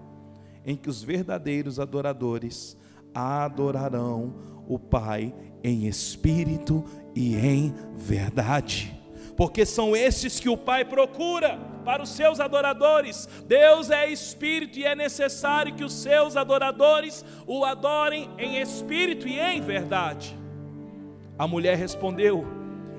em 0.64 0.76
que 0.76 0.88
os 0.88 1.02
verdadeiros 1.02 1.80
adoradores 1.80 2.76
adorarão 3.12 4.34
o 4.68 4.78
Pai 4.78 5.34
em 5.64 5.88
espírito 5.88 6.84
e 7.12 7.34
em 7.34 7.74
verdade 7.96 8.97
porque 9.38 9.64
são 9.64 9.94
estes 9.94 10.40
que 10.40 10.48
o 10.48 10.56
Pai 10.56 10.84
procura 10.84 11.60
para 11.84 12.02
os 12.02 12.08
seus 12.08 12.40
adoradores. 12.40 13.28
Deus 13.46 13.88
é 13.88 14.10
espírito 14.10 14.80
e 14.80 14.84
é 14.84 14.96
necessário 14.96 15.76
que 15.76 15.84
os 15.84 15.92
seus 15.92 16.36
adoradores 16.36 17.24
o 17.46 17.64
adorem 17.64 18.28
em 18.36 18.60
espírito 18.60 19.28
e 19.28 19.38
em 19.38 19.60
verdade. 19.60 20.36
A 21.38 21.46
mulher 21.46 21.78
respondeu: 21.78 22.44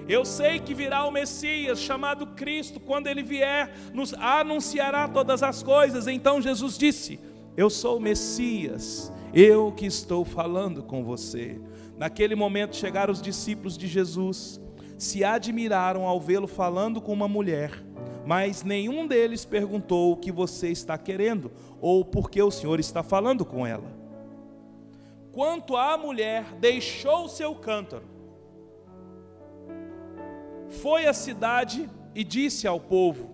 Eu 0.07 0.23
sei 0.23 0.61
que 0.61 0.73
virá 0.73 1.03
o 1.03 1.11
Messias, 1.11 1.77
chamado 1.77 2.25
Cristo, 2.27 2.79
quando 2.79 3.07
ele 3.07 3.21
vier, 3.21 3.73
nos 3.93 4.13
anunciará 4.13 5.09
todas 5.09 5.43
as 5.43 5.61
coisas. 5.61 6.07
Então 6.07 6.41
Jesus 6.41 6.77
disse: 6.77 7.19
Eu 7.57 7.69
sou 7.69 7.97
o 7.97 8.01
Messias, 8.01 9.11
eu 9.33 9.73
que 9.73 9.85
estou 9.85 10.23
falando 10.23 10.83
com 10.83 11.03
você. 11.03 11.59
Naquele 11.97 12.33
momento 12.33 12.77
chegaram 12.77 13.11
os 13.11 13.21
discípulos 13.21 13.77
de 13.77 13.89
Jesus 13.89 14.57
se 14.99 15.23
admiraram 15.23 16.05
ao 16.05 16.19
vê-lo 16.19 16.45
falando 16.45 16.99
com 16.99 17.13
uma 17.13 17.27
mulher, 17.27 17.81
mas 18.25 18.63
nenhum 18.63 19.07
deles 19.07 19.45
perguntou 19.45 20.11
o 20.11 20.17
que 20.17 20.29
você 20.29 20.67
está 20.67 20.97
querendo 20.97 21.49
ou 21.79 22.03
por 22.03 22.29
que 22.29 22.41
o 22.43 22.51
Senhor 22.51 22.81
está 22.81 23.01
falando 23.01 23.45
com 23.45 23.65
ela. 23.65 23.97
Quanto 25.31 25.77
à 25.77 25.97
mulher, 25.97 26.53
deixou 26.59 27.23
o 27.23 27.29
seu 27.29 27.55
cântaro, 27.55 28.03
foi 30.81 31.07
à 31.07 31.13
cidade 31.13 31.89
e 32.13 32.21
disse 32.21 32.67
ao 32.67 32.79
povo: 32.79 33.29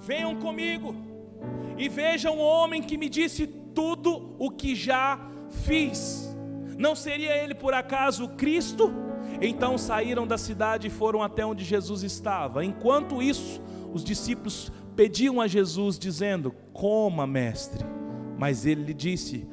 Venham 0.00 0.36
comigo 0.36 0.96
e 1.76 1.86
vejam 1.86 2.38
o 2.38 2.42
homem 2.42 2.82
que 2.82 2.96
me 2.96 3.10
disse 3.10 3.46
tudo 3.46 4.34
o 4.38 4.50
que 4.50 4.74
já 4.74 5.20
fiz. 5.50 6.34
Não 6.78 6.96
seria 6.96 7.36
ele 7.36 7.54
por 7.54 7.74
acaso 7.74 8.26
Cristo? 8.30 9.07
Então 9.40 9.78
saíram 9.78 10.26
da 10.26 10.36
cidade 10.36 10.88
e 10.88 10.90
foram 10.90 11.22
até 11.22 11.46
onde 11.46 11.64
Jesus 11.64 12.02
estava. 12.02 12.64
Enquanto 12.64 13.22
isso, 13.22 13.60
os 13.92 14.02
discípulos 14.02 14.72
pediam 14.96 15.40
a 15.40 15.46
Jesus, 15.46 15.98
dizendo: 15.98 16.52
Coma, 16.72 17.26
mestre. 17.26 17.84
Mas 18.36 18.66
ele 18.66 18.82
lhe 18.82 18.94
disse: 18.94 19.48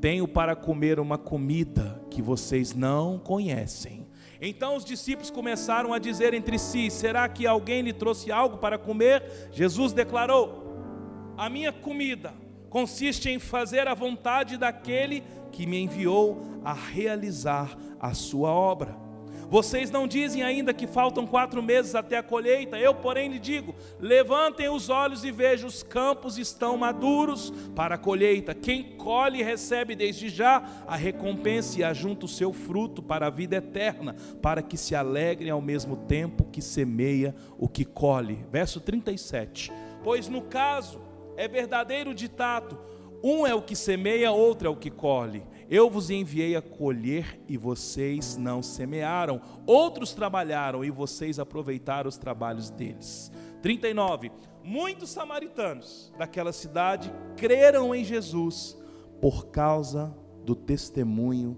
Tenho 0.00 0.26
para 0.26 0.56
comer 0.56 0.98
uma 0.98 1.16
comida 1.16 2.02
que 2.10 2.20
vocês 2.20 2.74
não 2.74 3.18
conhecem. 3.18 4.06
Então 4.40 4.76
os 4.76 4.84
discípulos 4.84 5.30
começaram 5.30 5.92
a 5.92 5.98
dizer 6.00 6.34
entre 6.34 6.58
si: 6.58 6.90
Será 6.90 7.28
que 7.28 7.46
alguém 7.46 7.82
lhe 7.82 7.92
trouxe 7.92 8.32
algo 8.32 8.58
para 8.58 8.76
comer? 8.76 9.22
Jesus 9.52 9.92
declarou: 9.92 11.34
A 11.36 11.48
minha 11.48 11.72
comida 11.72 12.34
consiste 12.68 13.30
em 13.30 13.38
fazer 13.38 13.86
a 13.86 13.94
vontade 13.94 14.56
daquele 14.56 15.22
que 15.52 15.64
me 15.64 15.78
enviou 15.78 16.42
a 16.64 16.72
realizar 16.72 17.76
a 18.00 18.14
sua 18.14 18.50
obra. 18.50 19.07
Vocês 19.50 19.90
não 19.90 20.06
dizem 20.06 20.42
ainda 20.42 20.74
que 20.74 20.86
faltam 20.86 21.26
quatro 21.26 21.62
meses 21.62 21.94
até 21.94 22.18
a 22.18 22.22
colheita, 22.22 22.78
eu, 22.78 22.94
porém, 22.94 23.30
lhe 23.30 23.38
digo: 23.38 23.74
levantem 23.98 24.68
os 24.68 24.90
olhos 24.90 25.24
e 25.24 25.30
vejam, 25.30 25.68
os 25.68 25.82
campos 25.82 26.36
estão 26.36 26.76
maduros 26.76 27.50
para 27.74 27.94
a 27.94 27.98
colheita. 27.98 28.54
Quem 28.54 28.96
colhe 28.96 29.42
recebe 29.42 29.96
desde 29.96 30.28
já 30.28 30.62
a 30.86 30.96
recompensa 30.96 31.80
e 31.80 31.84
ajunta 31.84 32.26
o 32.26 32.28
seu 32.28 32.52
fruto 32.52 33.02
para 33.02 33.28
a 33.28 33.30
vida 33.30 33.56
eterna, 33.56 34.14
para 34.42 34.60
que 34.60 34.76
se 34.76 34.94
alegrem 34.94 35.50
ao 35.50 35.62
mesmo 35.62 35.96
tempo 35.96 36.44
que 36.44 36.60
semeia 36.60 37.34
o 37.58 37.68
que 37.68 37.84
colhe. 37.84 38.44
Verso 38.52 38.80
37. 38.80 39.72
Pois 40.04 40.28
no 40.28 40.42
caso, 40.42 41.00
é 41.38 41.48
verdadeiro 41.48 42.14
ditado: 42.14 42.78
um 43.22 43.46
é 43.46 43.54
o 43.54 43.62
que 43.62 43.74
semeia, 43.74 44.30
outro 44.30 44.68
é 44.68 44.70
o 44.70 44.76
que 44.76 44.90
colhe. 44.90 45.42
Eu 45.70 45.90
vos 45.90 46.08
enviei 46.08 46.56
a 46.56 46.62
colher 46.62 47.38
e 47.46 47.58
vocês 47.58 48.38
não 48.38 48.62
semearam. 48.62 49.40
Outros 49.66 50.14
trabalharam 50.14 50.82
e 50.82 50.90
vocês 50.90 51.38
aproveitaram 51.38 52.08
os 52.08 52.16
trabalhos 52.16 52.70
deles. 52.70 53.30
39. 53.60 54.32
Muitos 54.64 55.10
samaritanos 55.10 56.12
daquela 56.18 56.52
cidade 56.52 57.12
creram 57.36 57.94
em 57.94 58.02
Jesus 58.02 58.78
por 59.20 59.48
causa 59.48 60.14
do 60.44 60.54
testemunho 60.54 61.56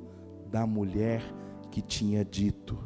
da 0.51 0.67
mulher 0.67 1.23
que 1.71 1.81
tinha 1.81 2.25
dito: 2.25 2.79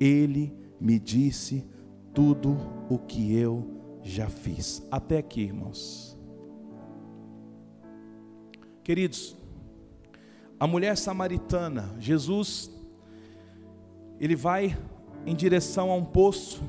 Ele 0.00 0.52
me 0.80 0.98
disse 0.98 1.64
tudo 2.12 2.56
o 2.88 2.98
que 2.98 3.36
eu 3.36 3.98
já 4.02 4.28
fiz. 4.28 4.86
Até 4.90 5.18
aqui, 5.18 5.42
irmãos. 5.42 6.18
Queridos, 8.82 9.36
a 10.58 10.66
mulher 10.66 10.96
samaritana, 10.96 11.94
Jesus, 11.98 12.70
ele 14.18 14.34
vai 14.34 14.76
em 15.26 15.34
direção 15.34 15.90
a 15.90 15.94
um 15.94 16.04
poço, 16.04 16.62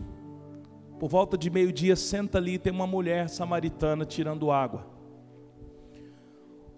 por 1.00 1.08
volta 1.08 1.38
de 1.38 1.50
meio-dia, 1.50 1.96
senta 1.96 2.38
ali, 2.38 2.58
tem 2.58 2.74
uma 2.74 2.88
mulher 2.88 3.30
samaritana 3.30 4.04
tirando 4.04 4.52
água. 4.52 4.86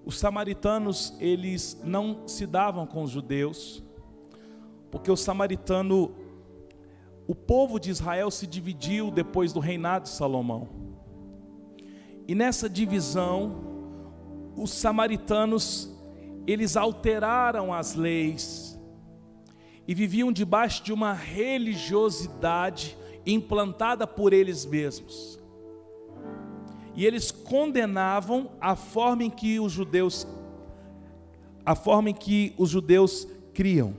Os 0.05 0.19
samaritanos, 0.19 1.15
eles 1.19 1.79
não 1.83 2.27
se 2.27 2.45
davam 2.45 2.85
com 2.85 3.01
os 3.01 3.09
judeus, 3.09 3.83
porque 4.91 5.09
o 5.09 5.15
samaritano, 5.15 6.13
o 7.27 7.33
povo 7.33 7.79
de 7.79 7.89
Israel 7.89 8.29
se 8.29 8.45
dividiu 8.45 9.09
depois 9.09 9.51
do 9.53 9.59
reinado 9.59 10.03
de 10.03 10.09
Salomão. 10.09 10.67
E 12.27 12.35
nessa 12.35 12.69
divisão, 12.69 13.55
os 14.55 14.71
samaritanos 14.71 15.98
eles 16.51 16.75
alteraram 16.75 17.71
as 17.71 17.93
leis 17.93 18.79
e 19.87 19.93
viviam 19.93 20.31
debaixo 20.31 20.83
de 20.83 20.91
uma 20.91 21.13
religiosidade 21.13 22.97
implantada 23.23 24.07
por 24.07 24.33
eles 24.33 24.65
mesmos. 24.65 25.39
E 26.95 27.05
eles 27.05 27.29
condenavam 27.29 28.51
a 28.59 28.75
forma 28.75 29.23
em 29.23 29.29
que 29.29 29.59
os 29.59 29.71
judeus 29.71 30.27
a 31.63 31.75
forma 31.75 32.09
em 32.09 32.15
que 32.15 32.55
os 32.57 32.69
judeus 32.69 33.27
criam. 33.53 33.93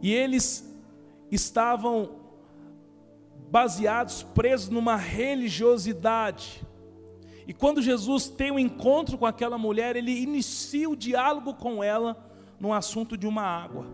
E 0.00 0.14
eles 0.14 0.72
estavam 1.32 2.10
baseados, 3.50 4.22
presos 4.22 4.68
numa 4.68 4.94
religiosidade 4.94 6.64
e 7.48 7.54
quando 7.54 7.80
Jesus 7.80 8.28
tem 8.28 8.52
um 8.52 8.58
encontro 8.58 9.16
com 9.16 9.24
aquela 9.24 9.56
mulher, 9.56 9.96
ele 9.96 10.12
inicia 10.12 10.88
o 10.88 10.94
diálogo 10.94 11.54
com 11.54 11.82
ela 11.82 12.14
no 12.60 12.74
assunto 12.74 13.16
de 13.16 13.26
uma 13.26 13.40
água. 13.40 13.86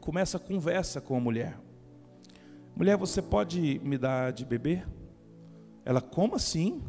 Começa 0.00 0.36
a 0.36 0.40
conversa 0.40 1.00
com 1.00 1.16
a 1.16 1.20
mulher. 1.20 1.56
Mulher, 2.74 2.96
você 2.96 3.22
pode 3.22 3.80
me 3.84 3.96
dar 3.96 4.32
de 4.32 4.44
beber? 4.44 4.84
Ela, 5.84 6.00
como 6.00 6.34
assim? 6.34 6.82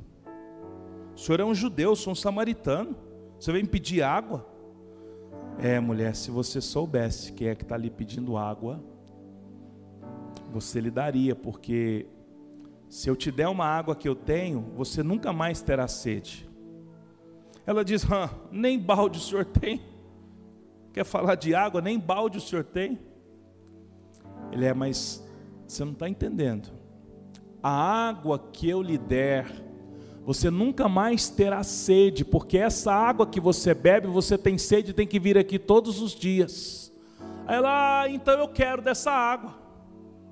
O 1.16 1.20
senhor 1.20 1.40
é 1.40 1.46
um 1.46 1.54
judeu, 1.54 1.96
sou 1.96 2.14
um 2.14 2.16
samaritano. 2.16 2.98
Você 3.40 3.52
vem 3.52 3.64
pedir 3.64 4.02
água? 4.02 4.44
É, 5.60 5.80
mulher, 5.80 6.16
se 6.16 6.32
você 6.32 6.60
soubesse 6.60 7.32
quem 7.32 7.50
é 7.50 7.54
que 7.54 7.62
está 7.62 7.76
ali 7.76 7.92
pedindo 7.92 8.38
água, 8.38 8.84
você 10.52 10.82
lhe 10.82 10.90
daria, 10.90 11.36
porque 11.36 12.08
se 12.90 13.10
eu 13.10 13.16
te 13.16 13.32
der 13.32 13.48
uma 13.48 13.66
água 13.66 13.96
que 13.96 14.08
eu 14.08 14.16
tenho, 14.16 14.62
você 14.76 15.04
nunca 15.04 15.34
mais 15.34 15.62
terá 15.62 15.88
sede. 15.88 16.50
Ela 17.66 17.84
diz: 17.84 18.06
nem 18.52 18.80
balde 18.80 19.18
o 19.18 19.22
senhor 19.22 19.46
tem. 19.46 19.82
quer 20.94 21.04
falar 21.04 21.36
de 21.36 21.54
água, 21.54 21.82
nem 21.82 22.00
balde 22.00 22.38
o 22.38 22.42
senhor 22.42 22.64
tem. 22.64 23.00
Ele 24.52 24.66
é, 24.66 24.74
mas 24.74 25.26
você 25.68 25.84
não 25.84 25.94
está 25.94 26.08
entendendo. 26.08 26.70
A 27.62 28.08
água 28.08 28.38
que 28.54 28.70
eu 28.70 28.82
lhe 28.82 28.98
der, 28.98 29.52
você 30.24 30.52
nunca 30.52 30.88
mais 30.88 31.30
terá 31.30 31.64
sede, 31.64 32.24
porque 32.24 32.58
essa 32.58 32.94
água 32.94 33.26
que 33.26 33.40
você 33.40 33.74
bebe, 33.74 34.08
você 34.08 34.38
tem 34.38 34.58
sede, 34.58 34.94
tem 34.94 35.08
que 35.08 35.20
vir 35.20 35.38
aqui 35.38 35.58
todos 35.58 36.00
os 36.00 36.14
dias. 36.14 36.94
Aí 37.48 37.56
ela, 37.56 38.02
ah, 38.02 38.10
então 38.10 38.40
eu 38.40 38.48
quero 38.48 38.82
dessa 38.82 39.12
água. 39.12 39.56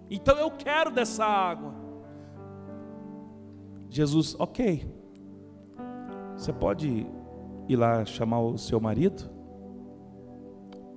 Então 0.09 0.37
eu 0.37 0.51
quero 0.51 0.91
dessa 0.91 1.25
água. 1.25 1.82
Jesus, 3.93 4.35
ok. 4.39 4.91
Você 6.35 6.51
pode 6.51 7.05
ir 7.69 7.75
lá 7.75 8.03
chamar 8.03 8.39
o 8.39 8.57
seu 8.57 8.79
marido? 8.79 9.29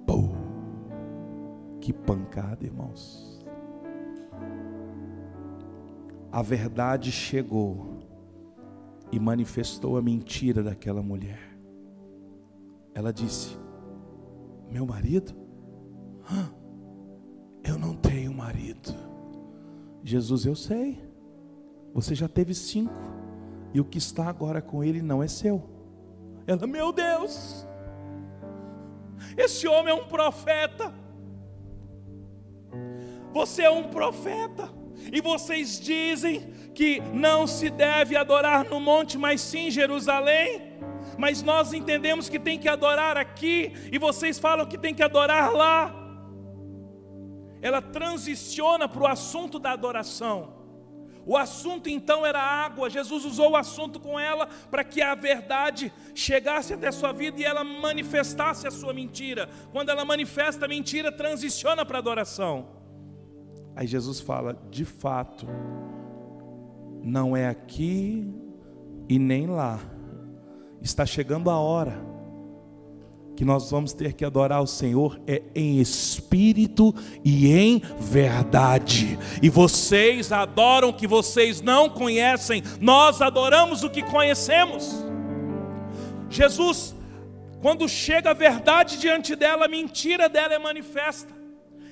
Pum, 0.06 0.32
que 1.78 1.92
pancada, 1.92 2.64
irmãos. 2.64 3.44
A 6.32 6.40
verdade 6.40 7.12
chegou 7.12 7.98
e 9.12 9.20
manifestou 9.20 9.98
a 9.98 10.02
mentira 10.02 10.62
daquela 10.62 11.02
mulher. 11.02 11.54
Ela 12.94 13.12
disse: 13.12 13.58
Meu 14.72 14.86
marido? 14.86 15.34
Eu 17.62 17.78
não 17.78 17.94
tenho 17.94 18.32
marido. 18.32 18.94
Jesus, 20.02 20.46
eu 20.46 20.54
sei. 20.54 21.06
Você 21.96 22.14
já 22.14 22.28
teve 22.28 22.52
cinco. 22.52 22.92
E 23.72 23.80
o 23.80 23.84
que 23.84 23.96
está 23.96 24.28
agora 24.28 24.60
com 24.60 24.84
ele 24.84 25.00
não 25.00 25.22
é 25.22 25.28
seu. 25.28 25.64
Ela, 26.46 26.66
meu 26.66 26.92
Deus. 26.92 27.66
Esse 29.34 29.66
homem 29.66 29.92
é 29.92 29.94
um 29.94 30.04
profeta. 30.04 30.92
Você 33.32 33.62
é 33.62 33.70
um 33.70 33.84
profeta. 33.84 34.70
E 35.10 35.22
vocês 35.22 35.80
dizem 35.80 36.40
que 36.74 37.00
não 37.14 37.46
se 37.46 37.70
deve 37.70 38.14
adorar 38.14 38.68
no 38.68 38.78
monte, 38.78 39.16
mas 39.16 39.40
sim 39.40 39.68
em 39.68 39.70
Jerusalém. 39.70 40.78
Mas 41.16 41.42
nós 41.42 41.72
entendemos 41.72 42.28
que 42.28 42.38
tem 42.38 42.58
que 42.58 42.68
adorar 42.68 43.16
aqui, 43.16 43.72
e 43.90 43.98
vocês 43.98 44.38
falam 44.38 44.66
que 44.66 44.76
tem 44.76 44.94
que 44.94 45.02
adorar 45.02 45.50
lá. 45.50 45.94
Ela 47.62 47.80
transiciona 47.80 48.86
para 48.86 49.02
o 49.02 49.06
assunto 49.06 49.58
da 49.58 49.72
adoração. 49.72 50.65
O 51.26 51.36
assunto 51.36 51.88
então 51.88 52.24
era 52.24 52.40
água. 52.40 52.88
Jesus 52.88 53.24
usou 53.24 53.50
o 53.50 53.56
assunto 53.56 53.98
com 53.98 54.18
ela 54.18 54.48
para 54.70 54.84
que 54.84 55.02
a 55.02 55.14
verdade 55.16 55.92
chegasse 56.14 56.72
até 56.72 56.92
sua 56.92 57.12
vida 57.12 57.40
e 57.40 57.44
ela 57.44 57.64
manifestasse 57.64 58.66
a 58.66 58.70
sua 58.70 58.94
mentira. 58.94 59.50
Quando 59.72 59.88
ela 59.88 60.04
manifesta 60.04 60.66
a 60.66 60.68
mentira, 60.68 61.10
transiciona 61.10 61.84
para 61.84 61.98
a 61.98 62.00
adoração. 62.00 62.68
Aí 63.74 63.88
Jesus 63.88 64.20
fala: 64.20 64.56
de 64.70 64.84
fato, 64.84 65.46
não 67.02 67.36
é 67.36 67.48
aqui 67.48 68.32
e 69.08 69.18
nem 69.18 69.48
lá. 69.48 69.80
Está 70.80 71.04
chegando 71.04 71.50
a 71.50 71.58
hora 71.58 72.15
que 73.36 73.44
nós 73.44 73.70
vamos 73.70 73.92
ter 73.92 74.14
que 74.14 74.24
adorar 74.24 74.62
o 74.62 74.66
Senhor 74.66 75.20
é 75.26 75.42
em 75.54 75.78
espírito 75.78 76.94
e 77.22 77.52
em 77.52 77.82
verdade. 78.00 79.18
E 79.42 79.50
vocês 79.50 80.32
adoram 80.32 80.88
o 80.88 80.94
que 80.94 81.06
vocês 81.06 81.60
não 81.60 81.88
conhecem, 81.90 82.62
nós 82.80 83.20
adoramos 83.20 83.84
o 83.84 83.90
que 83.90 84.02
conhecemos. 84.02 85.04
Jesus, 86.30 86.94
quando 87.60 87.88
chega 87.88 88.30
a 88.30 88.34
verdade 88.34 88.98
diante 88.98 89.36
dela, 89.36 89.66
a 89.66 89.68
mentira 89.68 90.28
dela 90.28 90.54
é 90.54 90.58
manifesta. 90.58 91.36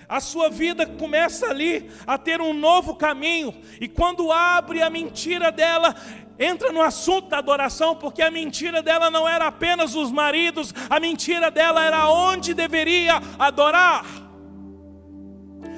A 0.08 0.20
sua 0.20 0.50
vida 0.50 0.86
começa 0.86 1.46
ali 1.46 1.90
a 2.06 2.18
ter 2.18 2.40
um 2.40 2.52
novo 2.52 2.94
caminho, 2.94 3.54
e 3.80 3.88
quando 3.88 4.30
abre 4.30 4.82
a 4.82 4.90
mentira 4.90 5.50
dela, 5.50 5.94
entra 6.38 6.72
no 6.72 6.82
assunto 6.82 7.28
da 7.28 7.38
adoração, 7.38 7.94
porque 7.94 8.22
a 8.22 8.30
mentira 8.30 8.82
dela 8.82 9.10
não 9.10 9.28
era 9.28 9.46
apenas 9.46 9.94
os 9.94 10.10
maridos, 10.10 10.72
a 10.88 10.98
mentira 10.98 11.50
dela 11.50 11.82
era 11.84 12.08
onde 12.08 12.54
deveria 12.54 13.20
adorar. 13.38 14.04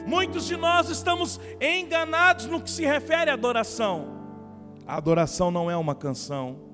Muitos 0.06 0.46
de 0.46 0.56
nós 0.56 0.88
estamos 0.88 1.40
enganados 1.60 2.46
no 2.46 2.60
que 2.60 2.70
se 2.70 2.84
refere 2.84 3.30
à 3.30 3.34
adoração. 3.34 4.14
A 4.86 4.96
adoração 4.96 5.50
não 5.50 5.70
é 5.70 5.76
uma 5.76 5.94
canção. 5.94 6.65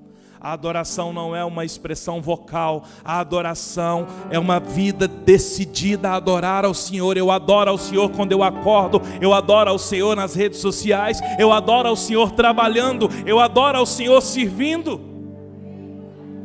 A 0.43 0.51
adoração 0.51 1.13
não 1.13 1.33
é 1.33 1.45
uma 1.45 1.63
expressão 1.63 2.21
vocal, 2.21 2.83
a 3.01 3.21
adoração 3.21 4.05
é 4.29 4.37
uma 4.37 4.59
vida 4.59 5.07
decidida 5.07 6.09
a 6.09 6.15
adorar 6.15 6.65
ao 6.65 6.73
Senhor. 6.73 7.15
Eu 7.15 7.31
adoro 7.31 7.69
ao 7.69 7.77
Senhor 7.77 8.09
quando 8.09 8.33
eu 8.33 8.43
acordo, 8.43 9.01
eu 9.21 9.33
adoro 9.33 9.69
ao 9.69 9.79
Senhor 9.79 10.17
nas 10.17 10.35
redes 10.35 10.59
sociais, 10.59 11.21
eu 11.39 11.53
adoro 11.53 11.87
ao 11.87 11.95
Senhor 11.95 12.31
trabalhando, 12.31 13.09
eu 13.25 13.39
adoro 13.39 13.77
ao 13.77 13.85
Senhor 13.85 14.19
servindo. 14.19 14.99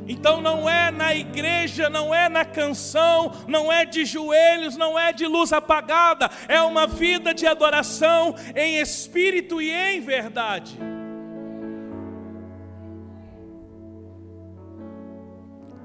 Então 0.07 0.41
não 0.41 0.71
é 0.71 0.93
na 0.93 1.13
igreja, 1.13 1.91
não 1.91 2.15
é 2.15 2.29
na 2.29 2.45
canção, 2.45 3.33
não 3.49 3.71
é 3.71 3.85
de 3.85 4.05
joelhos, 4.05 4.77
não 4.77 4.97
é 4.97 5.13
de 5.13 5.27
luz 5.27 5.53
apagada, 5.53 6.31
é 6.47 6.63
uma 6.63 6.87
vida 6.87 7.35
de 7.35 7.49
adoração 7.49 8.33
em 8.55 8.79
espírito 8.79 9.61
e 9.61 9.73
em 9.73 10.01
verdade. 10.01 10.79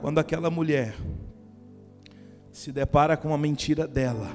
Quando 0.03 0.19
aquela 0.19 0.49
mulher 0.49 0.97
se 2.51 2.73
depara 2.73 3.15
com 3.15 3.33
a 3.33 3.37
mentira 3.37 3.87
dela, 3.87 4.27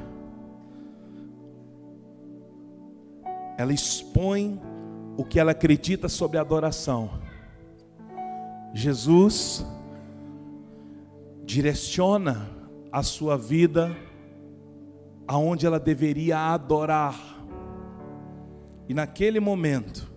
ela 3.59 3.71
expõe 3.71 4.59
o 5.15 5.27
que 5.27 5.39
ela 5.39 5.51
acredita 5.51 6.09
sobre 6.09 6.39
a 6.39 6.41
adoração. 6.41 7.21
Jesus 8.73 9.63
direciona 11.45 12.49
a 12.91 13.03
sua 13.03 13.37
vida 13.37 13.95
aonde 15.27 15.67
ela 15.67 15.79
deveria 15.79 16.39
adorar. 16.39 17.45
E 18.89 18.95
naquele 18.95 19.39
momento, 19.39 20.11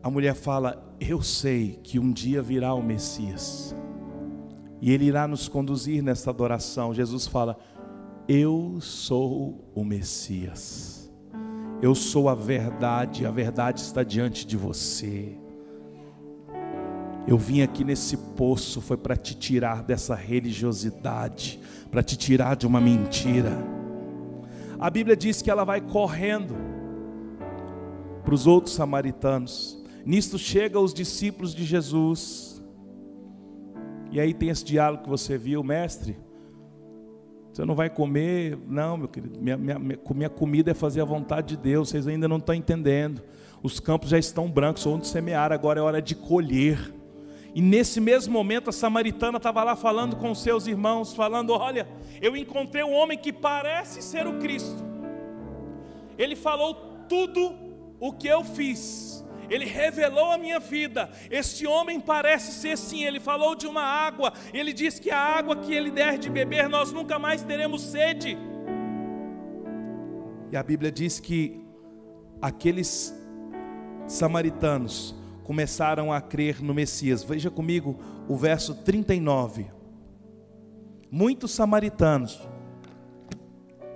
a 0.00 0.08
mulher 0.08 0.36
fala: 0.36 0.96
Eu 1.00 1.20
sei 1.20 1.80
que 1.82 1.98
um 1.98 2.12
dia 2.12 2.40
virá 2.40 2.72
o 2.74 2.80
Messias. 2.80 3.74
E 4.80 4.92
Ele 4.92 5.06
irá 5.06 5.26
nos 5.26 5.48
conduzir 5.48 6.02
nessa 6.02 6.30
adoração. 6.30 6.94
Jesus 6.94 7.26
fala: 7.26 7.58
Eu 8.28 8.78
sou 8.80 9.70
o 9.74 9.84
Messias. 9.84 11.10
Eu 11.80 11.94
sou 11.94 12.28
a 12.28 12.34
verdade, 12.34 13.26
a 13.26 13.30
verdade 13.30 13.80
está 13.80 14.02
diante 14.02 14.46
de 14.46 14.56
você. 14.56 15.36
Eu 17.26 17.36
vim 17.36 17.60
aqui 17.60 17.84
nesse 17.84 18.16
poço 18.16 18.80
foi 18.80 18.96
para 18.96 19.16
te 19.16 19.34
tirar 19.34 19.82
dessa 19.82 20.14
religiosidade, 20.14 21.58
para 21.90 22.02
te 22.02 22.16
tirar 22.16 22.54
de 22.54 22.66
uma 22.66 22.80
mentira. 22.80 23.52
A 24.78 24.88
Bíblia 24.88 25.16
diz 25.16 25.42
que 25.42 25.50
ela 25.50 25.64
vai 25.64 25.80
correndo 25.80 26.54
para 28.24 28.34
os 28.34 28.46
outros 28.46 28.74
samaritanos. 28.74 29.76
Nisto 30.04 30.38
chega 30.38 30.78
os 30.78 30.94
discípulos 30.94 31.54
de 31.54 31.64
Jesus 31.64 32.55
e 34.10 34.20
aí 34.20 34.32
tem 34.32 34.48
esse 34.48 34.64
diálogo 34.64 35.04
que 35.04 35.08
você 35.08 35.36
viu, 35.36 35.62
mestre. 35.62 36.16
Você 37.52 37.64
não 37.64 37.74
vai 37.74 37.88
comer, 37.88 38.58
não, 38.68 38.96
meu 38.98 39.08
querido. 39.08 39.40
Minha, 39.40 39.56
minha, 39.56 39.78
minha 39.78 40.28
comida 40.28 40.70
é 40.70 40.74
fazer 40.74 41.00
a 41.00 41.04
vontade 41.04 41.48
de 41.48 41.56
Deus. 41.56 41.88
Vocês 41.88 42.06
ainda 42.06 42.28
não 42.28 42.36
estão 42.36 42.54
entendendo. 42.54 43.22
Os 43.62 43.80
campos 43.80 44.10
já 44.10 44.18
estão 44.18 44.50
brancos, 44.50 44.86
onde 44.86 45.06
semear, 45.06 45.52
agora 45.52 45.80
é 45.80 45.82
hora 45.82 46.02
de 46.02 46.14
colher. 46.14 46.94
E 47.54 47.62
nesse 47.62 47.98
mesmo 47.98 48.32
momento 48.34 48.68
a 48.68 48.72
samaritana 48.72 49.38
estava 49.38 49.64
lá 49.64 49.74
falando 49.74 50.16
com 50.16 50.34
seus 50.34 50.66
irmãos, 50.66 51.14
falando: 51.14 51.54
Olha, 51.54 51.88
eu 52.20 52.36
encontrei 52.36 52.84
um 52.84 52.92
homem 52.92 53.16
que 53.16 53.32
parece 53.32 54.02
ser 54.02 54.26
o 54.26 54.38
Cristo. 54.38 54.84
Ele 56.18 56.36
falou 56.36 56.74
tudo 57.08 57.54
o 57.98 58.12
que 58.12 58.28
eu 58.28 58.44
fiz 58.44 59.25
ele 59.48 59.64
revelou 59.64 60.32
a 60.32 60.38
minha 60.38 60.58
vida. 60.58 61.10
Este 61.30 61.66
homem 61.66 62.00
parece 62.00 62.52
ser 62.52 62.76
sim, 62.76 63.04
ele 63.04 63.20
falou 63.20 63.54
de 63.54 63.66
uma 63.66 63.82
água, 63.82 64.32
ele 64.52 64.72
diz 64.72 64.98
que 64.98 65.10
a 65.10 65.18
água 65.18 65.56
que 65.56 65.72
ele 65.72 65.90
der 65.90 66.18
de 66.18 66.30
beber, 66.30 66.68
nós 66.68 66.92
nunca 66.92 67.18
mais 67.18 67.42
teremos 67.42 67.82
sede. 67.82 68.36
E 70.50 70.56
a 70.56 70.62
Bíblia 70.62 70.92
diz 70.92 71.18
que 71.18 71.60
aqueles 72.40 73.14
samaritanos 74.06 75.14
começaram 75.42 76.12
a 76.12 76.20
crer 76.20 76.62
no 76.62 76.74
Messias. 76.74 77.22
Veja 77.22 77.50
comigo 77.50 77.98
o 78.28 78.36
verso 78.36 78.74
39. 78.74 79.66
Muitos 81.10 81.52
samaritanos 81.52 82.40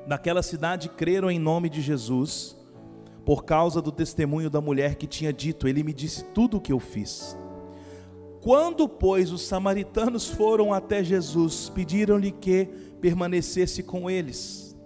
daquela 0.07 0.43
cidade 0.43 0.89
creram 0.89 1.31
em 1.31 1.39
nome 1.39 1.69
de 1.69 1.81
Jesus 1.81 2.57
por 3.31 3.45
causa 3.45 3.81
do 3.81 3.93
testemunho 3.93 4.51
da 4.51 4.61
mulher 4.61 4.97
que 4.97 5.07
tinha 5.07 5.33
dito: 5.33 5.69
Ele 5.69 5.85
me 5.85 5.93
disse 5.93 6.25
tudo 6.35 6.57
o 6.57 6.61
que 6.61 6.73
eu 6.73 6.81
fiz. 6.81 7.39
Quando, 8.41 8.89
pois, 8.89 9.31
os 9.31 9.43
samaritanos 9.43 10.27
foram 10.35 10.75
até 10.75 11.05
Jesus, 11.05 11.69
pediram-lhe 11.69 12.33
que 12.33 12.65
permanecesse 13.01 13.85
com 13.85 14.11
eles. 14.11 14.77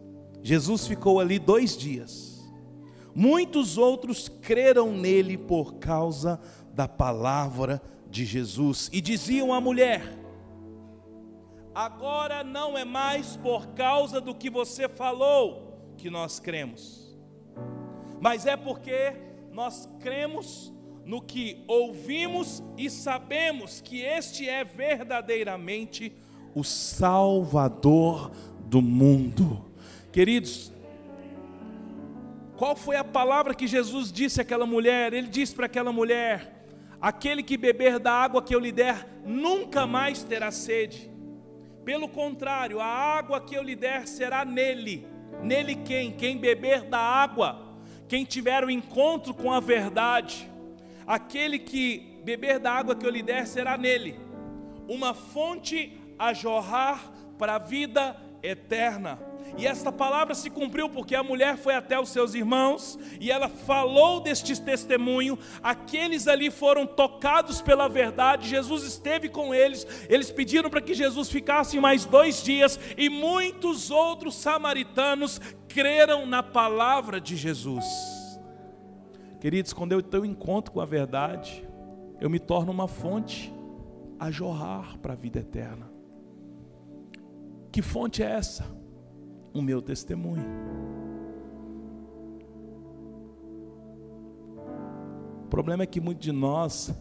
Jesus 0.43 0.87
ficou 0.87 1.21
ali 1.21 1.39
dois 1.39 1.75
dias. 1.75 2.47
Muitos 3.15 3.79
outros 3.79 4.29
creram 4.29 4.93
nele 4.93 5.39
por 5.39 5.77
causa 5.77 6.39
da 6.75 6.87
palavra 6.87 7.81
de 8.11 8.27
Jesus 8.27 8.91
e 8.93 9.01
diziam 9.01 9.55
à 9.55 9.59
mulher: 9.59 10.03
Agora 11.75 12.45
não 12.45 12.77
é 12.77 12.85
mais 12.85 13.39
por 13.39 13.69
causa 13.69 14.21
do 14.21 14.35
que 14.35 14.51
você 14.51 14.87
falou 14.87 15.95
que 15.97 16.11
nós 16.11 16.39
cremos, 16.39 17.04
mas 18.21 18.47
é 18.47 18.57
porque 18.57 19.13
nós 19.53 19.89
cremos 20.01 20.73
no 21.05 21.21
que 21.21 21.63
ouvimos 21.69 22.63
e 22.77 22.89
sabemos 22.89 23.81
que 23.81 24.01
este 24.01 24.49
é 24.49 24.65
verdadeiramente 24.65 26.13
o 26.55 26.63
Salvador 26.65 28.31
do 28.67 28.81
mundo. 28.81 29.65
Queridos, 30.13 30.73
qual 32.57 32.77
foi 32.77 32.97
a 32.97 33.05
palavra 33.05 33.55
que 33.55 33.67
Jesus 33.67 34.13
disse 34.13 34.41
àquela 34.41 34.65
mulher? 34.65 35.13
Ele 35.13 35.29
disse 35.29 35.55
para 35.55 35.67
aquela 35.67 35.93
mulher: 35.93 36.67
Aquele 37.01 37.43
que 37.43 37.57
beber 37.57 37.99
da 37.99 38.13
água 38.13 38.41
que 38.41 38.55
eu 38.55 38.61
lhe 38.61 38.73
der, 38.73 39.07
nunca 39.27 39.87
mais 39.87 40.23
terá 40.23 40.51
sede. 40.51 41.11
Pelo 41.85 42.09
contrário, 42.09 42.81
a 42.81 42.87
água 42.87 43.41
que 43.41 43.55
eu 43.55 43.63
lhe 43.63 43.77
der 43.77 44.07
será 44.07 44.45
nele. 44.45 45.07
Nele 45.43 45.75
quem? 45.75 46.13
Quem 46.13 46.39
beber 46.39 46.83
da 46.83 46.99
água, 46.99 47.64
quem 48.09 48.25
tiver 48.25 48.65
o 48.65 48.71
encontro 48.71 49.33
com 49.35 49.53
a 49.53 49.61
verdade. 49.61 50.51
Aquele 51.07 51.59
que 51.59 52.21
beber 52.25 52.59
da 52.59 52.73
água 52.73 52.95
que 52.95 53.07
eu 53.07 53.11
lhe 53.11 53.23
der 53.23 53.47
será 53.47 53.77
nele 53.77 54.25
uma 54.89 55.15
fonte 55.15 55.99
a 56.19 56.33
jorrar 56.33 57.13
para 57.39 57.57
a 57.57 57.59
vida 57.59 58.17
eterna. 58.43 59.19
E 59.57 59.67
esta 59.67 59.93
palavra 59.93 60.35
se 60.35 60.51
cumpriu 60.51 60.89
porque 60.89 61.15
a 61.15 61.23
mulher 61.23 61.57
foi 61.57 61.75
até 61.75 61.99
os 61.99 62.09
seus 62.09 62.35
irmãos 62.35 62.99
e 63.21 63.31
ela 63.31 63.49
falou 63.49 64.21
deste 64.21 64.61
testemunho. 64.61 65.39
Aqueles 65.63 66.27
ali 66.27 66.51
foram 66.51 66.87
tocados 66.87 67.63
pela 67.63 67.89
verdade. 67.89 68.49
Jesus 68.49 68.83
esteve 68.83 69.29
com 69.29 69.55
eles. 69.55 69.87
Eles 70.09 70.31
pediram 70.31 70.69
para 70.69 70.81
que 70.81 70.93
Jesus 70.93 71.31
ficasse 71.31 71.79
mais 71.79 72.05
dois 72.05 72.43
dias 72.43 72.81
e 72.97 73.09
muitos 73.09 73.91
outros 73.91 74.35
samaritanos 74.35 75.41
creram 75.75 76.25
na 76.25 76.43
palavra 76.43 77.21
de 77.21 77.37
Jesus. 77.37 77.85
Queridos, 79.41 79.75
quando 79.75 79.93
eu 79.93 80.01
tenho 80.01 80.25
encontro 80.25 80.73
com 80.73 80.81
a 80.81 80.87
verdade, 80.87 81.69
eu 82.21 82.31
me 82.31 82.39
torno 82.39 82.73
uma 82.73 82.89
fonte 82.89 83.53
a 84.19 84.31
jorrar 84.31 84.97
para 85.01 85.13
a 85.13 85.17
vida 85.17 85.41
eterna. 85.41 85.91
Que 87.71 87.83
fonte 87.83 88.23
é 88.23 88.31
essa? 88.31 88.65
o 89.55 89.63
meu 89.63 89.81
testemunho. 89.81 90.45
O 95.45 95.49
problema 95.49 95.85
é 95.85 95.87
que 95.87 96.01
muitos 96.01 96.25
de 96.25 96.33
nós 96.33 96.93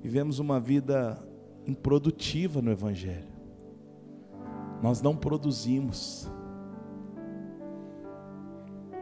vivemos 0.00 0.38
uma 0.38 0.60
vida 0.60 1.20
improdutiva 1.66 2.62
no 2.62 2.70
Evangelho. 2.70 3.26
Nós 4.80 5.02
não 5.02 5.16
produzimos. 5.16 6.30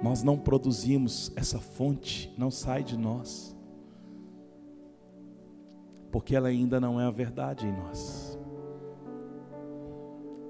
Nós 0.04 0.22
não 0.22 0.36
produzimos, 0.36 1.32
essa 1.34 1.58
fonte 1.58 2.30
não 2.36 2.50
sai 2.50 2.84
de 2.84 2.94
nós. 2.94 3.56
Porque 6.12 6.36
ela 6.36 6.48
ainda 6.48 6.78
não 6.78 7.00
é 7.00 7.06
a 7.06 7.10
verdade 7.10 7.66
em 7.66 7.72
nós. 7.72 8.38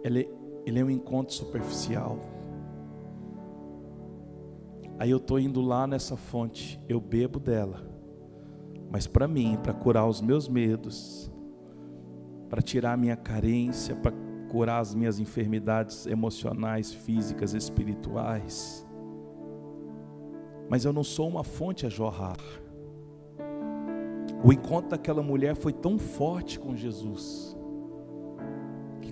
Ela 0.02 0.18
é 0.18 0.28
ele 0.66 0.80
é 0.80 0.84
um 0.84 0.90
encontro 0.90 1.32
superficial. 1.32 2.18
Aí 4.98 5.09
eu 5.09 5.18
estou 5.18 5.38
indo 5.38 5.61
lá 5.61 5.86
nessa 5.86 6.16
fonte, 6.16 6.80
eu 6.88 7.00
bebo 7.00 7.38
dela, 7.38 7.80
mas 8.90 9.07
para 9.07 9.28
mim, 9.28 9.57
para 9.62 9.72
curar 9.72 10.05
os 10.09 10.20
meus 10.20 10.48
medos, 10.48 11.30
para 12.50 12.61
tirar 12.61 12.94
a 12.94 12.96
minha 12.96 13.16
carência, 13.16 13.94
para 13.94 14.12
curar 14.50 14.80
as 14.80 14.96
minhas 14.96 15.20
enfermidades 15.20 16.07
emocionais, 16.07 16.92
físicas, 16.92 17.55
espirituais. 17.55 18.84
Mas 20.69 20.85
eu 20.85 20.93
não 20.93 21.05
sou 21.05 21.29
uma 21.29 21.45
fonte 21.45 21.87
a 21.87 21.89
jorrar. 21.89 22.39
O 24.43 24.53
encontro 24.53 24.91
daquela 24.91 25.23
mulher 25.23 25.55
foi 25.55 25.73
tão 25.73 25.99
forte 25.99 26.59
com 26.59 26.77
Jesus 26.77 27.55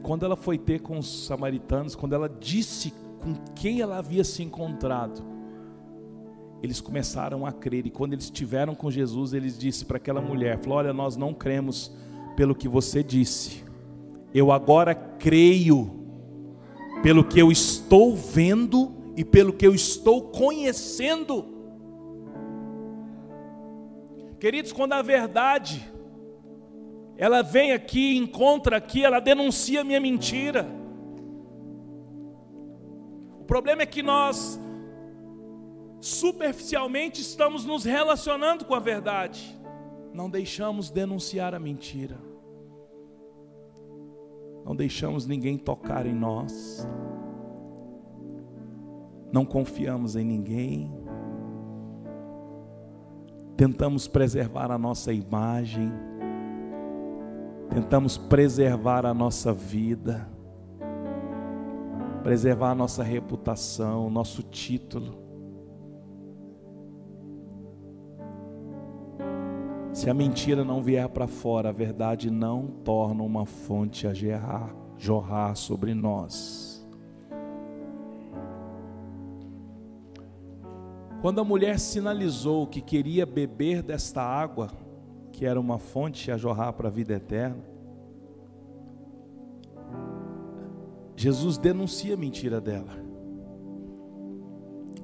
quando 0.03 0.25
ela 0.25 0.37
foi 0.37 0.59
ter 0.59 0.81
com 0.81 0.99
os 0.99 1.27
samaritanos, 1.27 1.95
quando 1.95 2.15
ela 2.15 2.29
disse 2.29 2.93
com 3.21 3.35
quem 3.55 3.81
ela 3.81 3.99
havia 3.99 4.25
se 4.25 4.43
encontrado, 4.43 5.23
eles 6.63 6.81
começaram 6.81 7.47
a 7.47 7.53
crer. 7.53 7.87
E 7.87 7.91
quando 7.91 8.13
eles 8.13 8.25
estiveram 8.25 8.75
com 8.75 8.91
Jesus, 8.91 9.33
eles 9.33 9.57
disse 9.57 9.85
para 9.85 9.97
aquela 9.97 10.21
mulher: 10.21 10.59
falou, 10.59 10.79
Olha, 10.79 10.93
nós 10.93 11.17
não 11.17 11.33
cremos 11.33 11.93
pelo 12.37 12.55
que 12.55 12.69
você 12.69 13.03
disse. 13.03 13.65
Eu 14.35 14.51
agora 14.51 14.95
creio 14.95 16.01
pelo 17.03 17.25
que 17.25 17.41
eu 17.41 17.51
estou 17.51 18.15
vendo 18.17 18.93
e 19.17 19.25
pelo 19.25 19.53
que 19.53 19.67
eu 19.67 19.75
estou 19.75 20.31
conhecendo. 20.31 21.45
Queridos, 24.39 24.73
quando 24.73 24.95
a 24.95 25.03
verdade 25.03 25.93
ela 27.17 27.43
vem 27.43 27.73
aqui, 27.73 28.17
encontra 28.17 28.77
aqui, 28.79 29.05
ela 29.05 29.21
denuncia 29.21 29.85
minha 29.85 30.01
mentira. 30.01 30.67
O 33.39 33.45
problema 33.45 33.83
é 33.83 33.87
que 33.87 34.03
nós 34.03 34.59
superficialmente 36.01 37.21
estamos 37.21 37.65
nos 37.65 37.85
relacionando 37.85 38.65
com 38.65 38.75
a 38.75 38.81
verdade, 38.81 39.57
não 40.13 40.29
deixamos 40.29 40.91
denunciar 40.91 41.55
a 41.55 41.61
mentira, 41.61 42.19
não 44.65 44.75
deixamos 44.75 45.27
ninguém 45.27 45.57
tocar 45.57 46.07
em 46.07 46.15
nós, 46.15 46.87
não 49.33 49.47
confiamos 49.47 50.15
em 50.15 50.25
ninguém, 50.25 50.93
tentamos 53.57 54.07
preservar 54.07 54.71
a 54.71 54.77
nossa 54.77 55.13
imagem, 55.13 55.91
tentamos 57.71 58.19
preservar 58.19 59.07
a 59.07 59.15
nossa 59.15 59.53
vida, 59.53 60.29
preservar 62.23 62.73
a 62.73 62.75
nossa 62.75 63.03
reputação, 63.03 64.11
nosso 64.11 64.43
título. 64.43 65.23
Se 69.93 70.09
a 70.09 70.15
mentira 70.15 70.65
não 70.65 70.83
vier 70.83 71.09
para 71.09 71.27
fora, 71.27 71.69
a 71.69 71.73
verdade 71.73 72.31
não 72.31 72.67
torna 72.67 73.23
uma 73.23 73.45
fonte 73.45 74.07
a 74.07 74.15
gerrar, 74.15 74.75
jorrar 74.97 75.55
sobre 75.55 75.95
nós. 75.95 76.72
Quando 81.23 81.41
a 81.41 81.45
mulher 81.45 81.79
sinalizou 81.79 82.67
que 82.67 82.81
queria 82.81 83.25
beber 83.25 83.81
desta 83.81 84.21
água, 84.21 84.73
que 85.31 85.47
era 85.47 85.61
uma 85.61 85.79
fonte 85.79 86.33
a 86.33 86.37
jorrar 86.37 86.73
para 86.73 86.89
a 86.89 86.91
vida 86.91 87.15
eterna. 87.15 87.65
Jesus 91.15 91.59
denuncia 91.59 92.15
a 92.15 92.17
mentira 92.17 92.61
dela. 92.61 92.93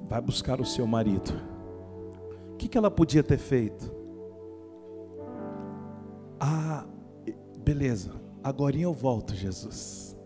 Vai 0.09 0.19
buscar 0.19 0.59
o 0.59 0.65
seu 0.65 0.85
marido. 0.85 1.31
O 2.51 2.57
que, 2.57 2.77
ela 2.77 2.91
podia 2.91 3.23
ter 3.23 3.37
feito? 3.37 3.89
Ah, 6.37 6.85
beleza, 7.63 8.11
agora 8.43 8.75
eu 8.75 8.91
volto, 8.91 9.33
Jesus. 9.33 10.17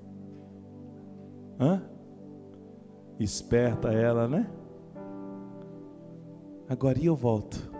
Hã? 1.59 1.83
Esperta 3.19 3.93
ela, 3.93 4.27
né? 4.27 4.49
Agora 6.73 6.97
eu 6.99 7.15
volto. 7.15 7.71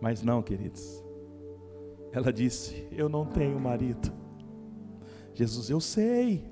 Mas 0.00 0.22
não, 0.22 0.40
queridos. 0.40 1.04
Ela 2.12 2.32
disse: 2.32 2.86
Eu 2.92 3.08
não 3.08 3.26
tenho 3.26 3.58
marido. 3.58 4.12
Jesus, 5.34 5.68
eu 5.68 5.80
sei. 5.80 6.44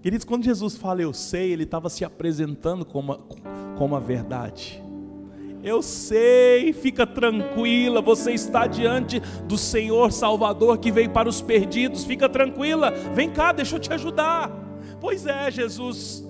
Queridos, 0.00 0.24
quando 0.24 0.44
Jesus 0.44 0.76
fala 0.76 1.02
eu 1.02 1.12
sei, 1.12 1.50
ele 1.50 1.64
estava 1.64 1.90
se 1.90 2.04
apresentando 2.04 2.84
como 2.84 3.18
como 3.76 3.96
a 3.96 3.98
verdade. 3.98 4.80
Eu 5.60 5.82
sei, 5.82 6.72
fica 6.72 7.04
tranquila, 7.04 8.00
você 8.00 8.30
está 8.30 8.68
diante 8.68 9.18
do 9.48 9.58
Senhor 9.58 10.12
Salvador 10.12 10.78
que 10.78 10.92
veio 10.92 11.10
para 11.10 11.28
os 11.28 11.42
perdidos, 11.42 12.04
fica 12.04 12.28
tranquila, 12.28 12.92
vem 13.12 13.28
cá, 13.28 13.50
deixa 13.50 13.74
eu 13.74 13.80
te 13.80 13.92
ajudar. 13.92 14.52
Pois 15.00 15.26
é, 15.26 15.50
Jesus, 15.50 16.24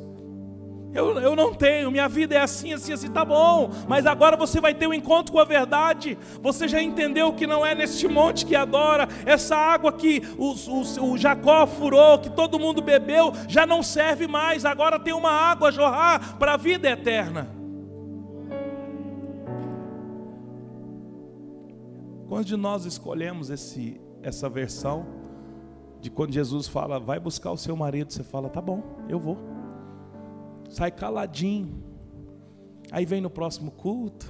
Eu, 0.95 1.19
eu 1.19 1.35
não 1.35 1.53
tenho, 1.53 1.91
minha 1.91 2.09
vida 2.09 2.37
é 2.37 2.41
assim, 2.41 2.73
assim, 2.73 2.93
assim, 2.93 3.11
tá 3.11 3.25
bom, 3.25 3.69
mas 3.89 4.07
agora 4.07 4.37
você 4.37 4.61
vai 4.61 4.73
ter 4.73 4.87
um 4.87 4.95
encontro 4.95 5.33
com 5.33 5.41
a 5.41 5.45
verdade. 5.45 6.17
Você 6.41 6.69
já 6.69 6.81
entendeu 6.81 7.33
que 7.33 7.49
não 7.49 7.67
é 7.67 7.75
neste 7.75 8.07
monte 8.07 8.47
que 8.47 8.55
adora, 8.55 9.09
essa 9.27 9.57
água 9.57 9.93
que 9.93 10.23
o, 10.39 10.53
o, 10.53 11.13
o 11.13 11.19
Jacó 11.19 11.67
furou, 11.67 12.21
que 12.21 12.31
todo 12.31 12.61
mundo 12.61 12.81
bebeu, 12.81 13.33
já 13.49 13.67
não 13.67 13.83
serve 13.83 14.29
mais, 14.29 14.65
agora 14.65 15.01
tem 15.01 15.13
uma 15.13 15.33
água 15.33 15.69
a 15.69 15.73
jorrar 15.73 16.39
para 16.39 16.55
a 16.55 16.57
vida 16.57 16.89
eterna. 16.89 17.49
Quando 22.29 22.45
de 22.45 22.57
nós 22.57 22.85
escolhemos 22.85 23.51
esse, 23.51 24.01
essa 24.23 24.49
versão 24.49 25.07
de 26.01 26.09
quando 26.09 26.33
Jesus 26.33 26.69
fala, 26.69 27.01
vai 27.01 27.19
buscar 27.19 27.51
o 27.51 27.57
seu 27.57 27.75
marido, 27.75 28.13
você 28.13 28.23
fala, 28.23 28.49
tá 28.49 28.61
bom, 28.61 28.83
eu 29.09 29.19
vou. 29.19 29.54
Sai 30.75 30.91
caladinho. 30.91 31.85
Aí 32.91 33.07
vem 33.07 33.21
no 33.21 33.31
próximo 33.31 33.71
culto. 33.71 34.29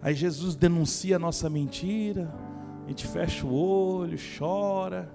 Aí 0.00 0.14
Jesus 0.14 0.56
denuncia 0.56 1.16
a 1.16 1.18
nossa 1.18 1.50
mentira. 1.50 2.34
A 2.86 2.88
gente 2.88 3.06
fecha 3.06 3.46
o 3.46 3.52
olho, 3.52 4.16
chora. 4.38 5.14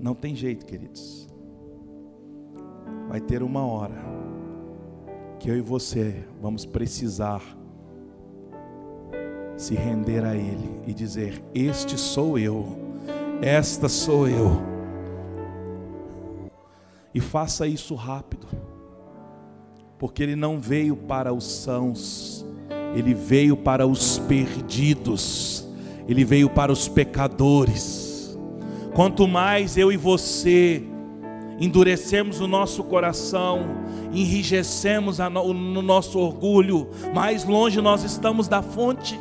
Não 0.00 0.14
tem 0.14 0.34
jeito, 0.34 0.64
queridos. 0.64 1.28
Vai 3.10 3.20
ter 3.20 3.42
uma 3.42 3.62
hora 3.66 3.94
que 5.38 5.50
eu 5.50 5.56
e 5.58 5.60
você 5.60 6.26
vamos 6.40 6.64
precisar 6.64 7.42
se 9.54 9.74
render 9.74 10.24
a 10.24 10.34
Ele 10.34 10.80
e 10.86 10.94
dizer: 10.94 11.44
Este 11.54 11.98
sou 11.98 12.38
eu, 12.38 12.64
esta 13.42 13.86
sou 13.86 14.26
eu. 14.26 14.75
E 17.16 17.20
faça 17.20 17.66
isso 17.66 17.94
rápido, 17.94 18.46
porque 19.98 20.22
Ele 20.22 20.36
não 20.36 20.60
veio 20.60 20.94
para 20.94 21.32
os 21.32 21.46
sãos, 21.46 22.44
Ele 22.94 23.14
veio 23.14 23.56
para 23.56 23.86
os 23.86 24.18
perdidos, 24.18 25.66
Ele 26.06 26.26
veio 26.26 26.50
para 26.50 26.70
os 26.70 26.88
pecadores. 26.88 28.38
Quanto 28.94 29.26
mais 29.26 29.78
eu 29.78 29.90
e 29.90 29.96
você 29.96 30.82
endurecemos 31.58 32.38
o 32.38 32.46
nosso 32.46 32.84
coração, 32.84 33.60
enrijecemos 34.12 35.16
no, 35.16 35.54
no 35.54 35.80
nosso 35.80 36.18
orgulho, 36.18 36.90
mais 37.14 37.46
longe 37.46 37.80
nós 37.80 38.04
estamos 38.04 38.46
da 38.46 38.60
fonte. 38.60 39.18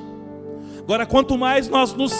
Agora, 0.79 1.05
quanto 1.05 1.37
mais 1.37 1.69
nós 1.69 1.93
nos 1.93 2.13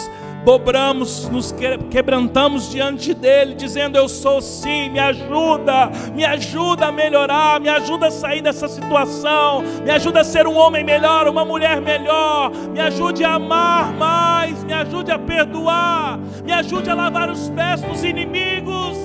dobramos, 0.46 1.28
nos 1.28 1.52
quebrantamos 1.90 2.70
diante 2.70 3.12
dele, 3.12 3.56
dizendo: 3.56 3.98
Eu 3.98 4.08
sou 4.08 4.40
sim, 4.40 4.88
me 4.90 5.00
ajuda, 5.00 5.90
me 6.14 6.24
ajuda 6.24 6.86
a 6.86 6.92
melhorar, 6.92 7.60
me 7.60 7.68
ajuda 7.68 8.06
a 8.06 8.10
sair 8.12 8.40
dessa 8.40 8.68
situação, 8.68 9.64
me 9.84 9.90
ajuda 9.90 10.20
a 10.20 10.24
ser 10.24 10.46
um 10.46 10.56
homem 10.56 10.84
melhor, 10.84 11.26
uma 11.26 11.44
mulher 11.44 11.80
melhor, 11.80 12.52
me 12.72 12.78
ajude 12.78 13.24
a 13.24 13.34
amar 13.34 13.92
mais, 13.94 14.62
me 14.62 14.72
ajude 14.72 15.10
a 15.10 15.18
perdoar, 15.18 16.20
me 16.44 16.52
ajude 16.52 16.88
a 16.88 16.94
lavar 16.94 17.28
os 17.28 17.50
pés 17.50 17.82
dos 17.82 18.04
inimigos. 18.04 18.96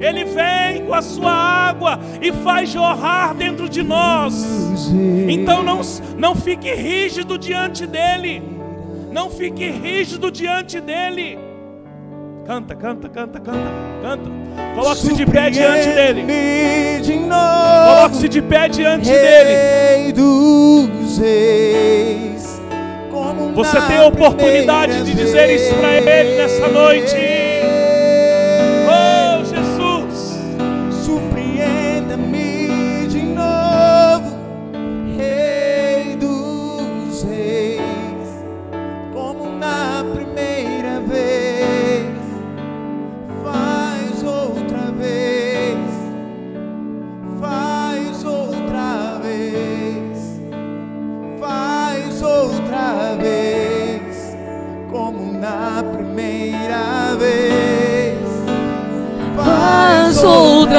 Ele 0.00 0.24
vem 0.24 0.86
com 0.86 0.94
a 0.94 1.02
sua 1.02 1.30
água 1.30 2.00
e 2.22 2.32
faz 2.32 2.70
jorrar 2.70 3.34
dentro 3.34 3.68
de 3.68 3.82
nós. 3.82 4.90
Então 5.28 5.62
não, 5.62 5.82
não 6.16 6.34
fique 6.34 6.72
rígido 6.72 7.36
diante 7.36 7.86
dele. 7.86 8.59
Não 9.10 9.28
fique 9.28 9.68
rígido 9.70 10.30
diante 10.30 10.80
dele. 10.80 11.38
Canta, 12.46 12.74
canta, 12.74 13.08
canta, 13.08 13.40
canta, 13.40 13.70
canta. 14.02 14.30
Coloque-se 14.74 15.14
de 15.14 15.26
pé 15.26 15.50
diante 15.50 15.88
dele. 15.88 16.22
De 17.02 17.18
Coloque-se 17.18 18.28
de 18.28 18.42
pé 18.42 18.68
diante 18.68 19.10
dele. 19.10 20.12
Você 23.54 23.80
tem 23.82 23.98
a 23.98 24.06
oportunidade 24.06 25.02
de 25.04 25.14
dizer 25.14 25.54
isso 25.54 25.74
para 25.74 25.96
ele 25.96 26.36
nessa 26.36 26.68
noite. 26.68 27.49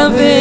Outra 0.02 0.10
vez. 0.10 0.41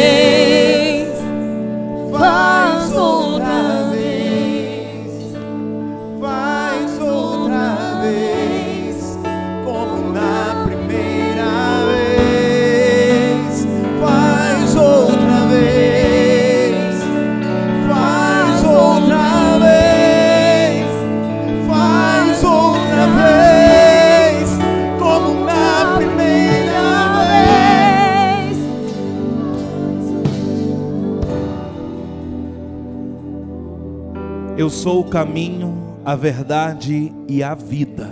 Sou 34.81 35.01
o 35.01 35.03
caminho, 35.03 35.95
a 36.03 36.15
verdade 36.15 37.13
e 37.27 37.43
a 37.43 37.53
vida. 37.53 38.09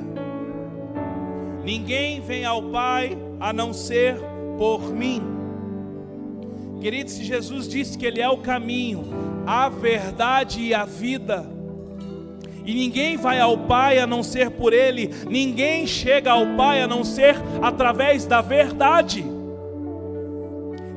Ninguém 1.64 2.22
vem 2.22 2.46
ao 2.46 2.62
Pai 2.62 3.18
a 3.40 3.52
não 3.52 3.74
ser 3.74 4.20
por 4.56 4.94
mim. 4.94 5.20
Queridos, 6.80 7.14
se 7.14 7.24
Jesus 7.24 7.68
disse 7.68 7.98
que 7.98 8.06
Ele 8.06 8.22
é 8.22 8.30
o 8.30 8.38
caminho, 8.38 9.04
a 9.48 9.68
verdade 9.68 10.62
e 10.62 10.72
a 10.72 10.86
vida, 10.86 11.44
e 12.64 12.72
ninguém 12.76 13.18
vai 13.18 13.40
ao 13.40 13.58
Pai 13.58 13.98
a 13.98 14.06
não 14.06 14.22
ser 14.22 14.52
por 14.52 14.72
Ele, 14.72 15.10
ninguém 15.28 15.88
chega 15.88 16.34
ao 16.34 16.56
Pai 16.56 16.84
a 16.84 16.88
não 16.88 17.04
ser 17.04 17.36
através 17.64 18.28
da 18.28 18.42
verdade. 18.42 19.26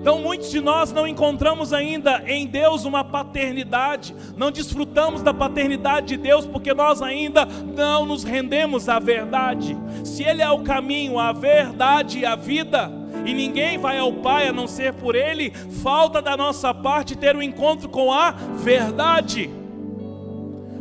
Então, 0.03 0.19
muitos 0.19 0.51
de 0.51 0.61
nós 0.61 0.91
não 0.91 1.07
encontramos 1.07 1.73
ainda 1.73 2.25
em 2.27 2.45
Deus 2.45 2.85
uma 2.85 3.05
paternidade, 3.05 4.13
não 4.37 4.51
desfrutamos 4.51 5.23
da 5.23 5.33
paternidade 5.33 6.09
de 6.09 6.17
Deus 6.17 6.45
porque 6.45 6.75
nós 6.75 7.01
ainda 7.01 7.45
não 7.47 8.05
nos 8.05 8.25
rendemos 8.25 8.89
à 8.89 8.99
verdade. 8.99 9.79
Se 10.03 10.25
Ele 10.25 10.43
é 10.43 10.51
o 10.51 10.65
caminho, 10.65 11.21
a 11.21 11.31
verdade 11.31 12.19
e 12.19 12.27
a 12.27 12.35
vida, 12.35 12.91
e 13.25 13.33
ninguém 13.33 13.79
vai 13.79 13.97
ao 13.97 14.13
Pai 14.15 14.49
a 14.49 14.53
não 14.53 14.67
ser 14.67 14.93
por 14.93 15.15
Ele, 15.15 15.53
falta 15.85 16.21
da 16.21 16.37
nossa 16.37 16.75
parte 16.75 17.17
ter 17.17 17.37
um 17.37 17.43
encontro 17.43 17.89
com 17.89 18.13
a 18.13 18.33
verdade. 18.33 19.49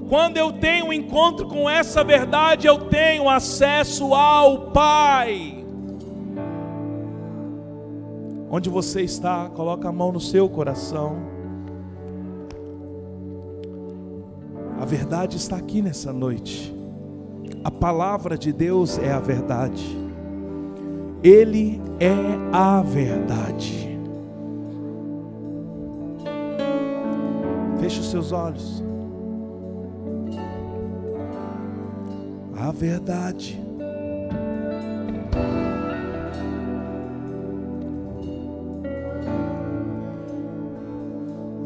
Quando 0.09 0.37
eu 0.37 0.51
tenho 0.51 0.87
um 0.87 0.93
encontro 0.93 1.45
com 1.45 1.69
essa 1.69 2.03
verdade, 2.03 2.65
eu 2.65 2.79
tenho 2.85 3.29
acesso 3.29 4.15
ao 4.15 4.71
Pai. 4.71 5.60
Onde 8.53 8.69
você 8.69 9.01
está, 9.01 9.49
coloca 9.49 9.87
a 9.87 9.93
mão 9.93 10.11
no 10.11 10.19
seu 10.19 10.49
coração. 10.49 11.15
A 14.77 14.83
verdade 14.83 15.37
está 15.37 15.55
aqui 15.55 15.81
nessa 15.81 16.11
noite. 16.11 16.75
A 17.63 17.71
palavra 17.71 18.37
de 18.37 18.51
Deus 18.51 18.97
é 18.97 19.09
a 19.09 19.21
verdade. 19.21 19.97
Ele 21.23 21.81
é 21.97 22.11
a 22.51 22.81
verdade. 22.81 23.97
Feche 27.79 28.01
os 28.01 28.11
seus 28.11 28.33
olhos. 28.33 28.83
A 32.57 32.69
verdade. 32.73 33.70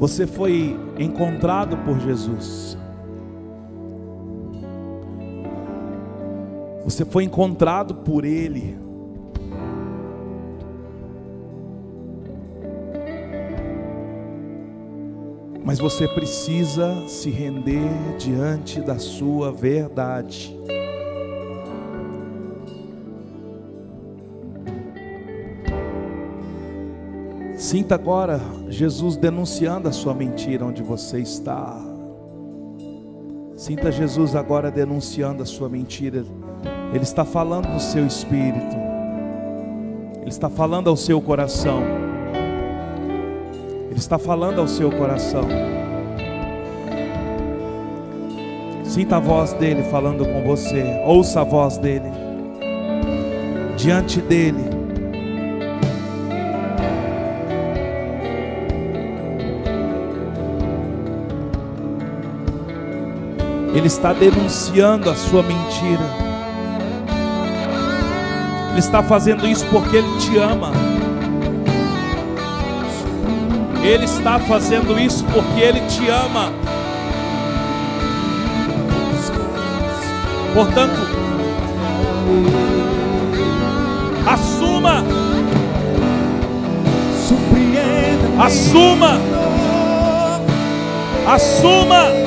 Você 0.05 0.27
foi 0.27 0.79
encontrado 0.99 1.77
por 1.77 1.99
Jesus. 1.99 2.77
Você 6.83 7.03
foi 7.03 7.23
encontrado 7.23 7.95
por 7.95 8.23
Ele. 8.23 8.77
Mas 15.63 15.79
você 15.79 16.07
precisa 16.07 17.07
se 17.07 17.31
render 17.31 17.89
diante 18.19 18.81
da 18.81 18.99
sua 18.99 19.51
verdade. 19.51 20.55
Sinta 27.65 27.95
agora 27.95 28.39
Jesus 28.69 29.17
denunciando 29.17 29.89
a 29.89 29.91
sua 29.91 30.13
mentira 30.13 30.63
onde 30.63 30.83
você 30.83 31.17
está. 31.17 31.75
Sinta 33.57 33.91
Jesus 33.91 34.35
agora 34.35 34.69
denunciando 34.69 35.41
a 35.41 35.47
sua 35.47 35.67
mentira. 35.67 36.23
Ele 36.93 37.03
está 37.03 37.25
falando 37.25 37.67
no 37.67 37.79
seu 37.79 38.05
espírito. 38.05 38.75
Ele 40.21 40.29
está 40.29 40.47
falando 40.47 40.91
ao 40.91 40.95
seu 40.95 41.19
coração. 41.19 41.81
Ele 43.89 43.97
está 43.97 44.19
falando 44.19 44.61
ao 44.61 44.67
seu 44.67 44.91
coração. 44.91 45.47
Sinta 48.83 49.17
a 49.17 49.19
voz 49.19 49.53
dele 49.53 49.81
falando 49.85 50.23
com 50.23 50.43
você. 50.43 51.01
Ouça 51.03 51.41
a 51.41 51.43
voz 51.43 51.79
dele. 51.79 52.11
Diante 53.75 54.21
dele 54.21 54.74
Ele 63.75 63.87
está 63.87 64.13
denunciando 64.13 65.09
a 65.09 65.15
sua 65.15 65.43
mentira. 65.43 66.25
Ele 68.69 68.79
está 68.79 69.03
fazendo 69.03 69.45
isso 69.45 69.65
porque 69.65 69.97
Ele 69.97 70.17
te 70.17 70.37
ama. 70.37 70.71
Ele 73.83 74.05
está 74.05 74.39
fazendo 74.39 74.97
isso 74.97 75.25
porque 75.25 75.59
Ele 75.59 75.81
te 75.81 76.09
ama. 76.09 76.53
Portanto, 80.53 81.01
assuma. 84.25 85.03
Assuma. 88.39 88.45
Assuma. 88.45 89.19
Assuma. 91.27 92.24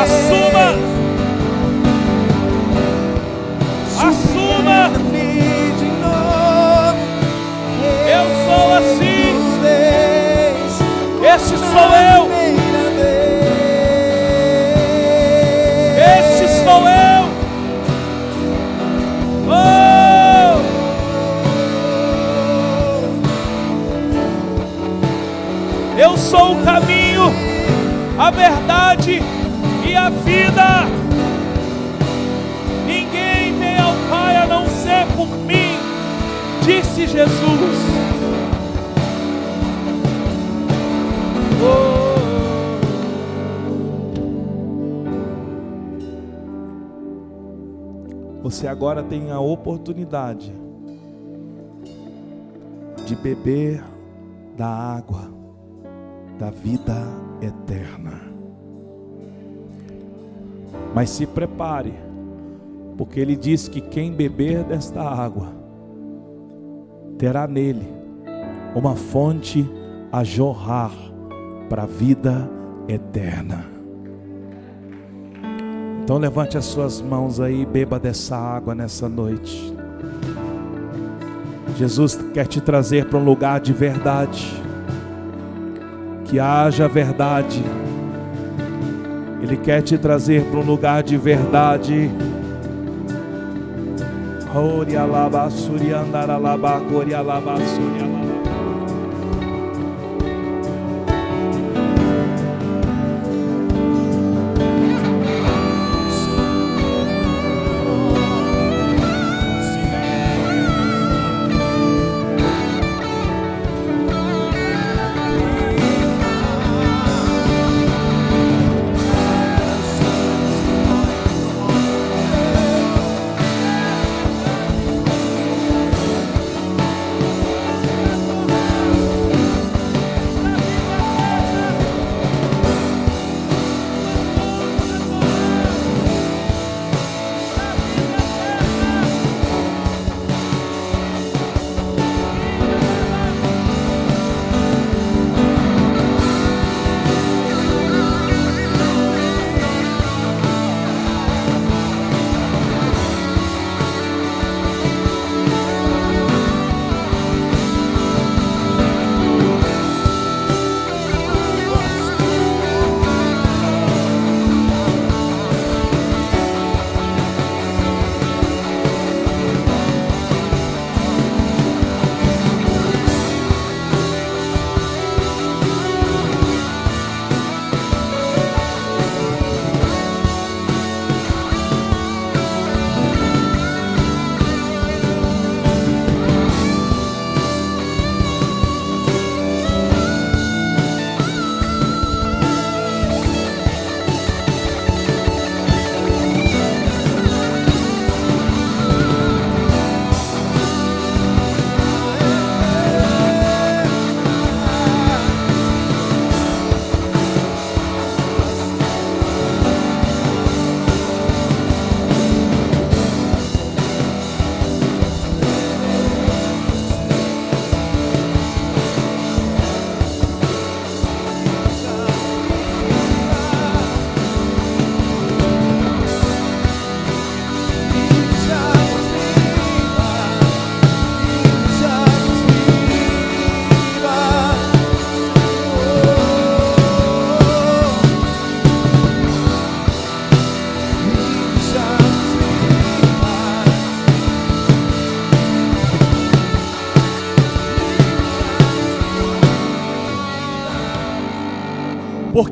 Assuma. 0.00 0.80
Eu 8.08 8.26
sou 8.46 8.72
assim. 8.78 9.20
Este 11.22 11.56
sou 11.58 11.90
eu. 11.94 12.22
Este 16.18 16.46
sou 16.64 16.82
eu. 16.88 17.22
Oh! 19.48 20.60
Eu 25.98 26.16
sou 26.16 26.52
o 26.52 26.64
caminho, 26.64 27.34
a 28.18 28.30
verdade 28.30 29.22
vida. 30.08 30.86
Ninguém 32.86 33.58
vem 33.58 33.78
ao 33.78 33.92
Pai 34.08 34.36
a 34.36 34.46
não 34.46 34.66
ser 34.66 35.04
por 35.16 35.26
mim, 35.26 35.76
disse 36.64 37.06
Jesus. 37.06 37.76
Oh. 41.62 42.10
Você 48.42 48.66
agora 48.66 49.02
tem 49.02 49.30
a 49.30 49.38
oportunidade 49.38 50.52
de 53.06 53.14
beber 53.16 53.84
da 54.56 54.66
água 54.66 55.30
da 56.38 56.50
vida 56.50 56.96
eterna. 57.42 58.29
Mas 61.00 61.08
se 61.08 61.24
prepare, 61.24 61.94
porque 62.98 63.18
ele 63.18 63.34
diz 63.34 63.66
que 63.66 63.80
quem 63.80 64.12
beber 64.12 64.62
desta 64.64 65.00
água 65.00 65.48
terá 67.16 67.48
nele 67.48 67.88
uma 68.74 68.94
fonte 68.94 69.66
a 70.12 70.22
jorrar 70.22 70.92
para 71.70 71.84
a 71.84 71.86
vida 71.86 72.46
eterna. 72.86 73.64
Então 76.02 76.18
levante 76.18 76.58
as 76.58 76.66
suas 76.66 77.00
mãos 77.00 77.40
aí 77.40 77.62
e 77.62 77.64
beba 77.64 77.98
dessa 77.98 78.36
água 78.36 78.74
nessa 78.74 79.08
noite. 79.08 79.74
Jesus 81.78 82.16
quer 82.34 82.46
te 82.46 82.60
trazer 82.60 83.06
para 83.06 83.18
um 83.18 83.24
lugar 83.24 83.58
de 83.58 83.72
verdade. 83.72 84.52
Que 86.26 86.38
haja 86.38 86.86
verdade 86.86 87.64
ele 89.42 89.56
quer 89.56 89.82
te 89.82 89.96
trazer 89.96 90.42
para 90.44 90.58
um 90.58 90.64
lugar 90.64 91.02
de 91.02 91.16
verdade. 91.16 92.10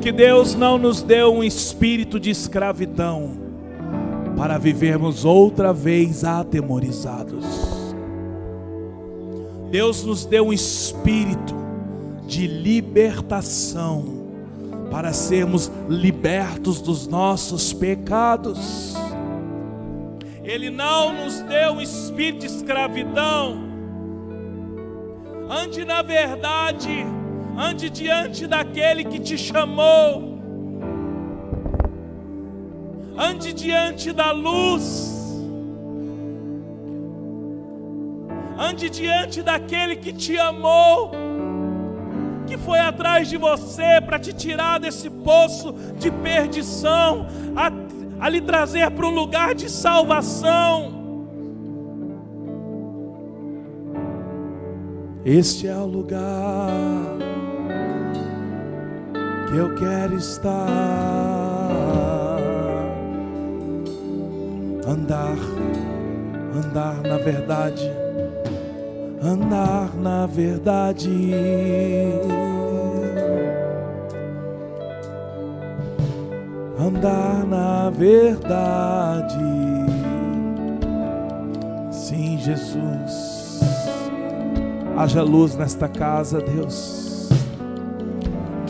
Porque 0.09 0.23
Deus 0.23 0.55
não 0.55 0.79
nos 0.79 1.03
deu 1.03 1.31
um 1.31 1.43
espírito 1.43 2.19
de 2.19 2.31
escravidão 2.31 3.29
para 4.35 4.57
vivermos 4.57 5.23
outra 5.23 5.71
vez 5.71 6.23
atemorizados. 6.23 7.45
Deus 9.69 10.03
nos 10.03 10.25
deu 10.25 10.47
um 10.47 10.53
espírito 10.53 11.53
de 12.25 12.47
libertação 12.47 14.03
para 14.89 15.13
sermos 15.13 15.71
libertos 15.87 16.81
dos 16.81 17.05
nossos 17.05 17.71
pecados. 17.71 18.95
Ele 20.43 20.71
não 20.71 21.13
nos 21.23 21.39
deu 21.41 21.73
um 21.73 21.81
espírito 21.81 22.39
de 22.39 22.47
escravidão. 22.47 23.59
Ande 25.51 25.85
na 25.85 26.01
verdade, 26.01 27.05
ande 27.59 27.89
diante 27.89 28.47
daquele 28.47 29.03
que 29.03 29.19
te 29.19 29.37
chamou. 29.37 30.39
Ande 33.17 33.51
diante 33.51 34.13
da 34.13 34.31
luz. 34.31 35.17
Ande 38.57 38.89
diante 38.89 39.43
daquele 39.43 39.97
que 39.97 40.13
te 40.13 40.37
amou 40.37 41.11
que 42.47 42.57
foi 42.57 42.79
atrás 42.79 43.29
de 43.29 43.37
você 43.37 44.01
para 44.03 44.17
te 44.17 44.33
tirar 44.33 44.79
desse 44.79 45.07
poço 45.07 45.71
de 45.99 46.09
perdição, 46.09 47.27
a, 47.55 47.71
a 48.25 48.27
lhe 48.27 48.41
trazer 48.41 48.89
para 48.89 49.05
um 49.05 49.11
lugar 49.11 49.53
de 49.53 49.69
salvação. 49.69 50.97
Este 55.23 55.67
é 55.67 55.77
o 55.77 55.85
lugar 55.85 57.19
que 59.49 59.57
eu 59.57 59.75
quero 59.75 60.15
estar, 60.15 60.59
andar, 64.87 65.37
andar 66.55 67.01
na 67.01 67.17
verdade 67.17 68.09
andar 69.21 69.93
na 69.95 70.25
verdade. 70.25 71.09
Andar 76.79 77.45
na 77.45 77.89
verdade. 77.89 79.35
Sim, 81.91 82.37
Jesus. 82.37 83.59
Haja 84.97 85.21
luz 85.21 85.55
nesta 85.55 85.87
casa, 85.87 86.41
Deus. 86.41 86.98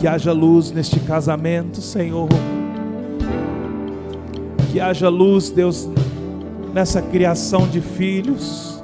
Que 0.00 0.08
haja 0.08 0.32
luz 0.32 0.72
neste 0.72 0.98
casamento, 1.00 1.82
Senhor. 1.82 2.26
Que 4.72 4.80
haja 4.80 5.10
luz, 5.10 5.50
Deus, 5.50 5.86
nessa 6.72 7.02
criação 7.02 7.68
de 7.68 7.82
filhos. 7.82 8.82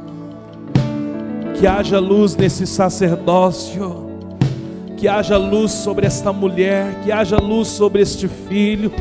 Que 1.58 1.66
haja 1.66 1.98
luz 1.98 2.36
nesse 2.36 2.66
sacerdócio, 2.66 4.10
que 4.98 5.08
haja 5.08 5.38
luz 5.38 5.72
sobre 5.72 6.06
esta 6.06 6.34
mulher, 6.34 7.00
que 7.02 7.10
haja 7.10 7.38
luz 7.38 7.68
sobre 7.68 8.02
este 8.02 8.28
filho. 8.28 8.92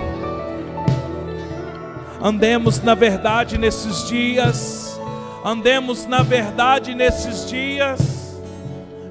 Andemos 2.22 2.82
na 2.82 2.96
verdade 2.96 3.58
nesses 3.58 4.08
dias, 4.08 4.98
andemos 5.44 6.08
na 6.08 6.24
verdade 6.24 6.96
nesses 6.96 7.46
dias, 7.50 8.40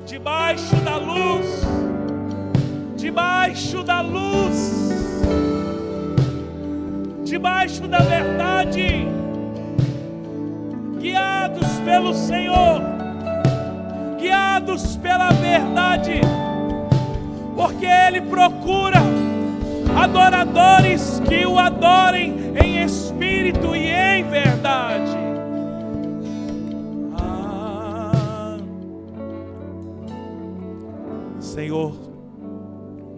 debaixo 0.07 0.75
da 0.77 0.97
luz, 0.97 1.64
debaixo 3.05 3.83
da 3.83 4.01
luz, 4.01 4.91
debaixo 7.23 7.87
da 7.87 7.99
verdade, 7.99 9.07
guiados 10.99 11.69
pelo 11.85 12.15
Senhor. 12.15 12.81
Guiados 14.19 14.97
pela 14.97 15.29
verdade, 15.33 16.23
porque 17.55 17.85
Ele 17.85 18.23
procura 18.23 19.03
adoradores 20.03 21.21
que 21.29 21.45
o 21.45 21.59
adorem 21.59 22.55
em 22.57 22.83
espírito 22.85 23.77
e 23.77 23.87
em 23.87 24.25
verdade. 24.25 25.19
Ah, 27.19 28.57
Senhor, 31.39 32.14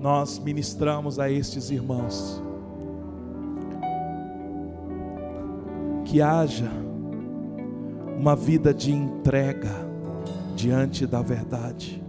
nós 0.06 0.38
ministramos 0.38 1.18
a 1.18 1.28
estes 1.28 1.68
irmãos 1.68 2.40
que 6.04 6.22
haja 6.22 6.70
uma 8.16 8.36
vida 8.36 8.72
de 8.72 8.92
entrega 8.92 9.68
diante 10.54 11.08
da 11.08 11.20
verdade. 11.22 12.00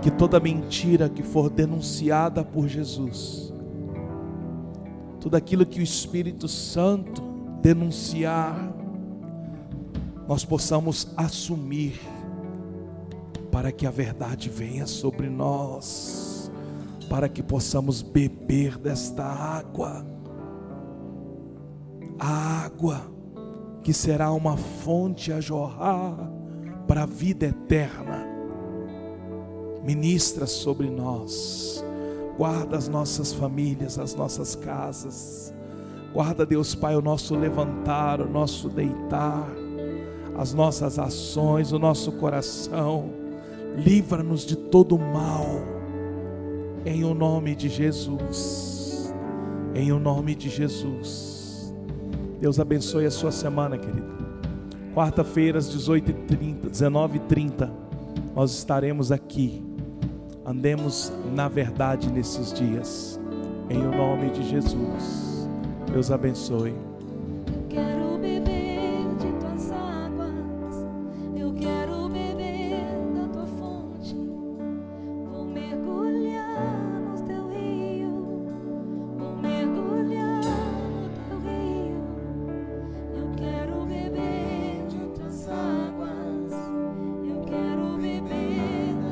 Que 0.00 0.10
toda 0.10 0.40
mentira 0.40 1.06
que 1.06 1.22
for 1.22 1.50
denunciada 1.50 2.42
por 2.42 2.66
Jesus, 2.66 3.52
tudo 5.20 5.36
aquilo 5.36 5.66
que 5.66 5.80
o 5.80 5.82
Espírito 5.82 6.48
Santo 6.48 7.20
denunciar, 7.60 8.72
nós 10.26 10.46
possamos 10.46 11.08
assumir, 11.14 12.00
para 13.50 13.72
que 13.72 13.86
a 13.86 13.90
verdade 13.90 14.48
venha 14.48 14.86
sobre 14.86 15.28
nós, 15.28 16.50
para 17.08 17.28
que 17.28 17.42
possamos 17.42 18.02
beber 18.02 18.78
desta 18.78 19.24
água, 19.24 20.06
a 22.18 22.64
água 22.64 23.00
que 23.82 23.92
será 23.92 24.30
uma 24.32 24.56
fonte 24.56 25.32
a 25.32 25.40
jorrar 25.40 26.30
para 26.86 27.02
a 27.02 27.06
vida 27.06 27.46
eterna. 27.46 28.26
Ministra 29.82 30.46
sobre 30.46 30.88
nós, 30.90 31.82
guarda 32.36 32.76
as 32.76 32.88
nossas 32.88 33.32
famílias, 33.32 33.98
as 33.98 34.14
nossas 34.14 34.54
casas, 34.54 35.52
guarda, 36.12 36.44
Deus 36.44 36.74
Pai, 36.74 36.94
o 36.94 37.02
nosso 37.02 37.34
levantar, 37.34 38.20
o 38.20 38.28
nosso 38.28 38.68
deitar, 38.68 39.48
as 40.36 40.52
nossas 40.52 40.98
ações, 40.98 41.72
o 41.72 41.78
nosso 41.78 42.12
coração, 42.12 43.19
livra-nos 43.76 44.44
de 44.44 44.56
todo 44.56 44.98
mal, 44.98 45.46
em 46.84 47.04
o 47.04 47.14
nome 47.14 47.54
de 47.54 47.68
Jesus, 47.68 49.14
em 49.74 49.92
o 49.92 49.98
nome 49.98 50.34
de 50.34 50.48
Jesus. 50.48 51.74
Deus 52.40 52.58
abençoe 52.58 53.06
a 53.06 53.10
sua 53.10 53.30
semana, 53.30 53.76
querido. 53.76 54.20
Quarta-feira, 54.94 55.58
às 55.58 55.68
18h30, 55.68 56.70
19h30, 56.70 57.70
nós 58.34 58.52
estaremos 58.52 59.12
aqui. 59.12 59.62
Andemos 60.44 61.12
na 61.34 61.48
verdade 61.48 62.10
nesses 62.10 62.52
dias. 62.52 63.20
Em 63.68 63.78
o 63.86 63.92
nome 63.92 64.30
de 64.30 64.42
Jesus. 64.48 65.48
Deus 65.92 66.10
abençoe. 66.10 66.89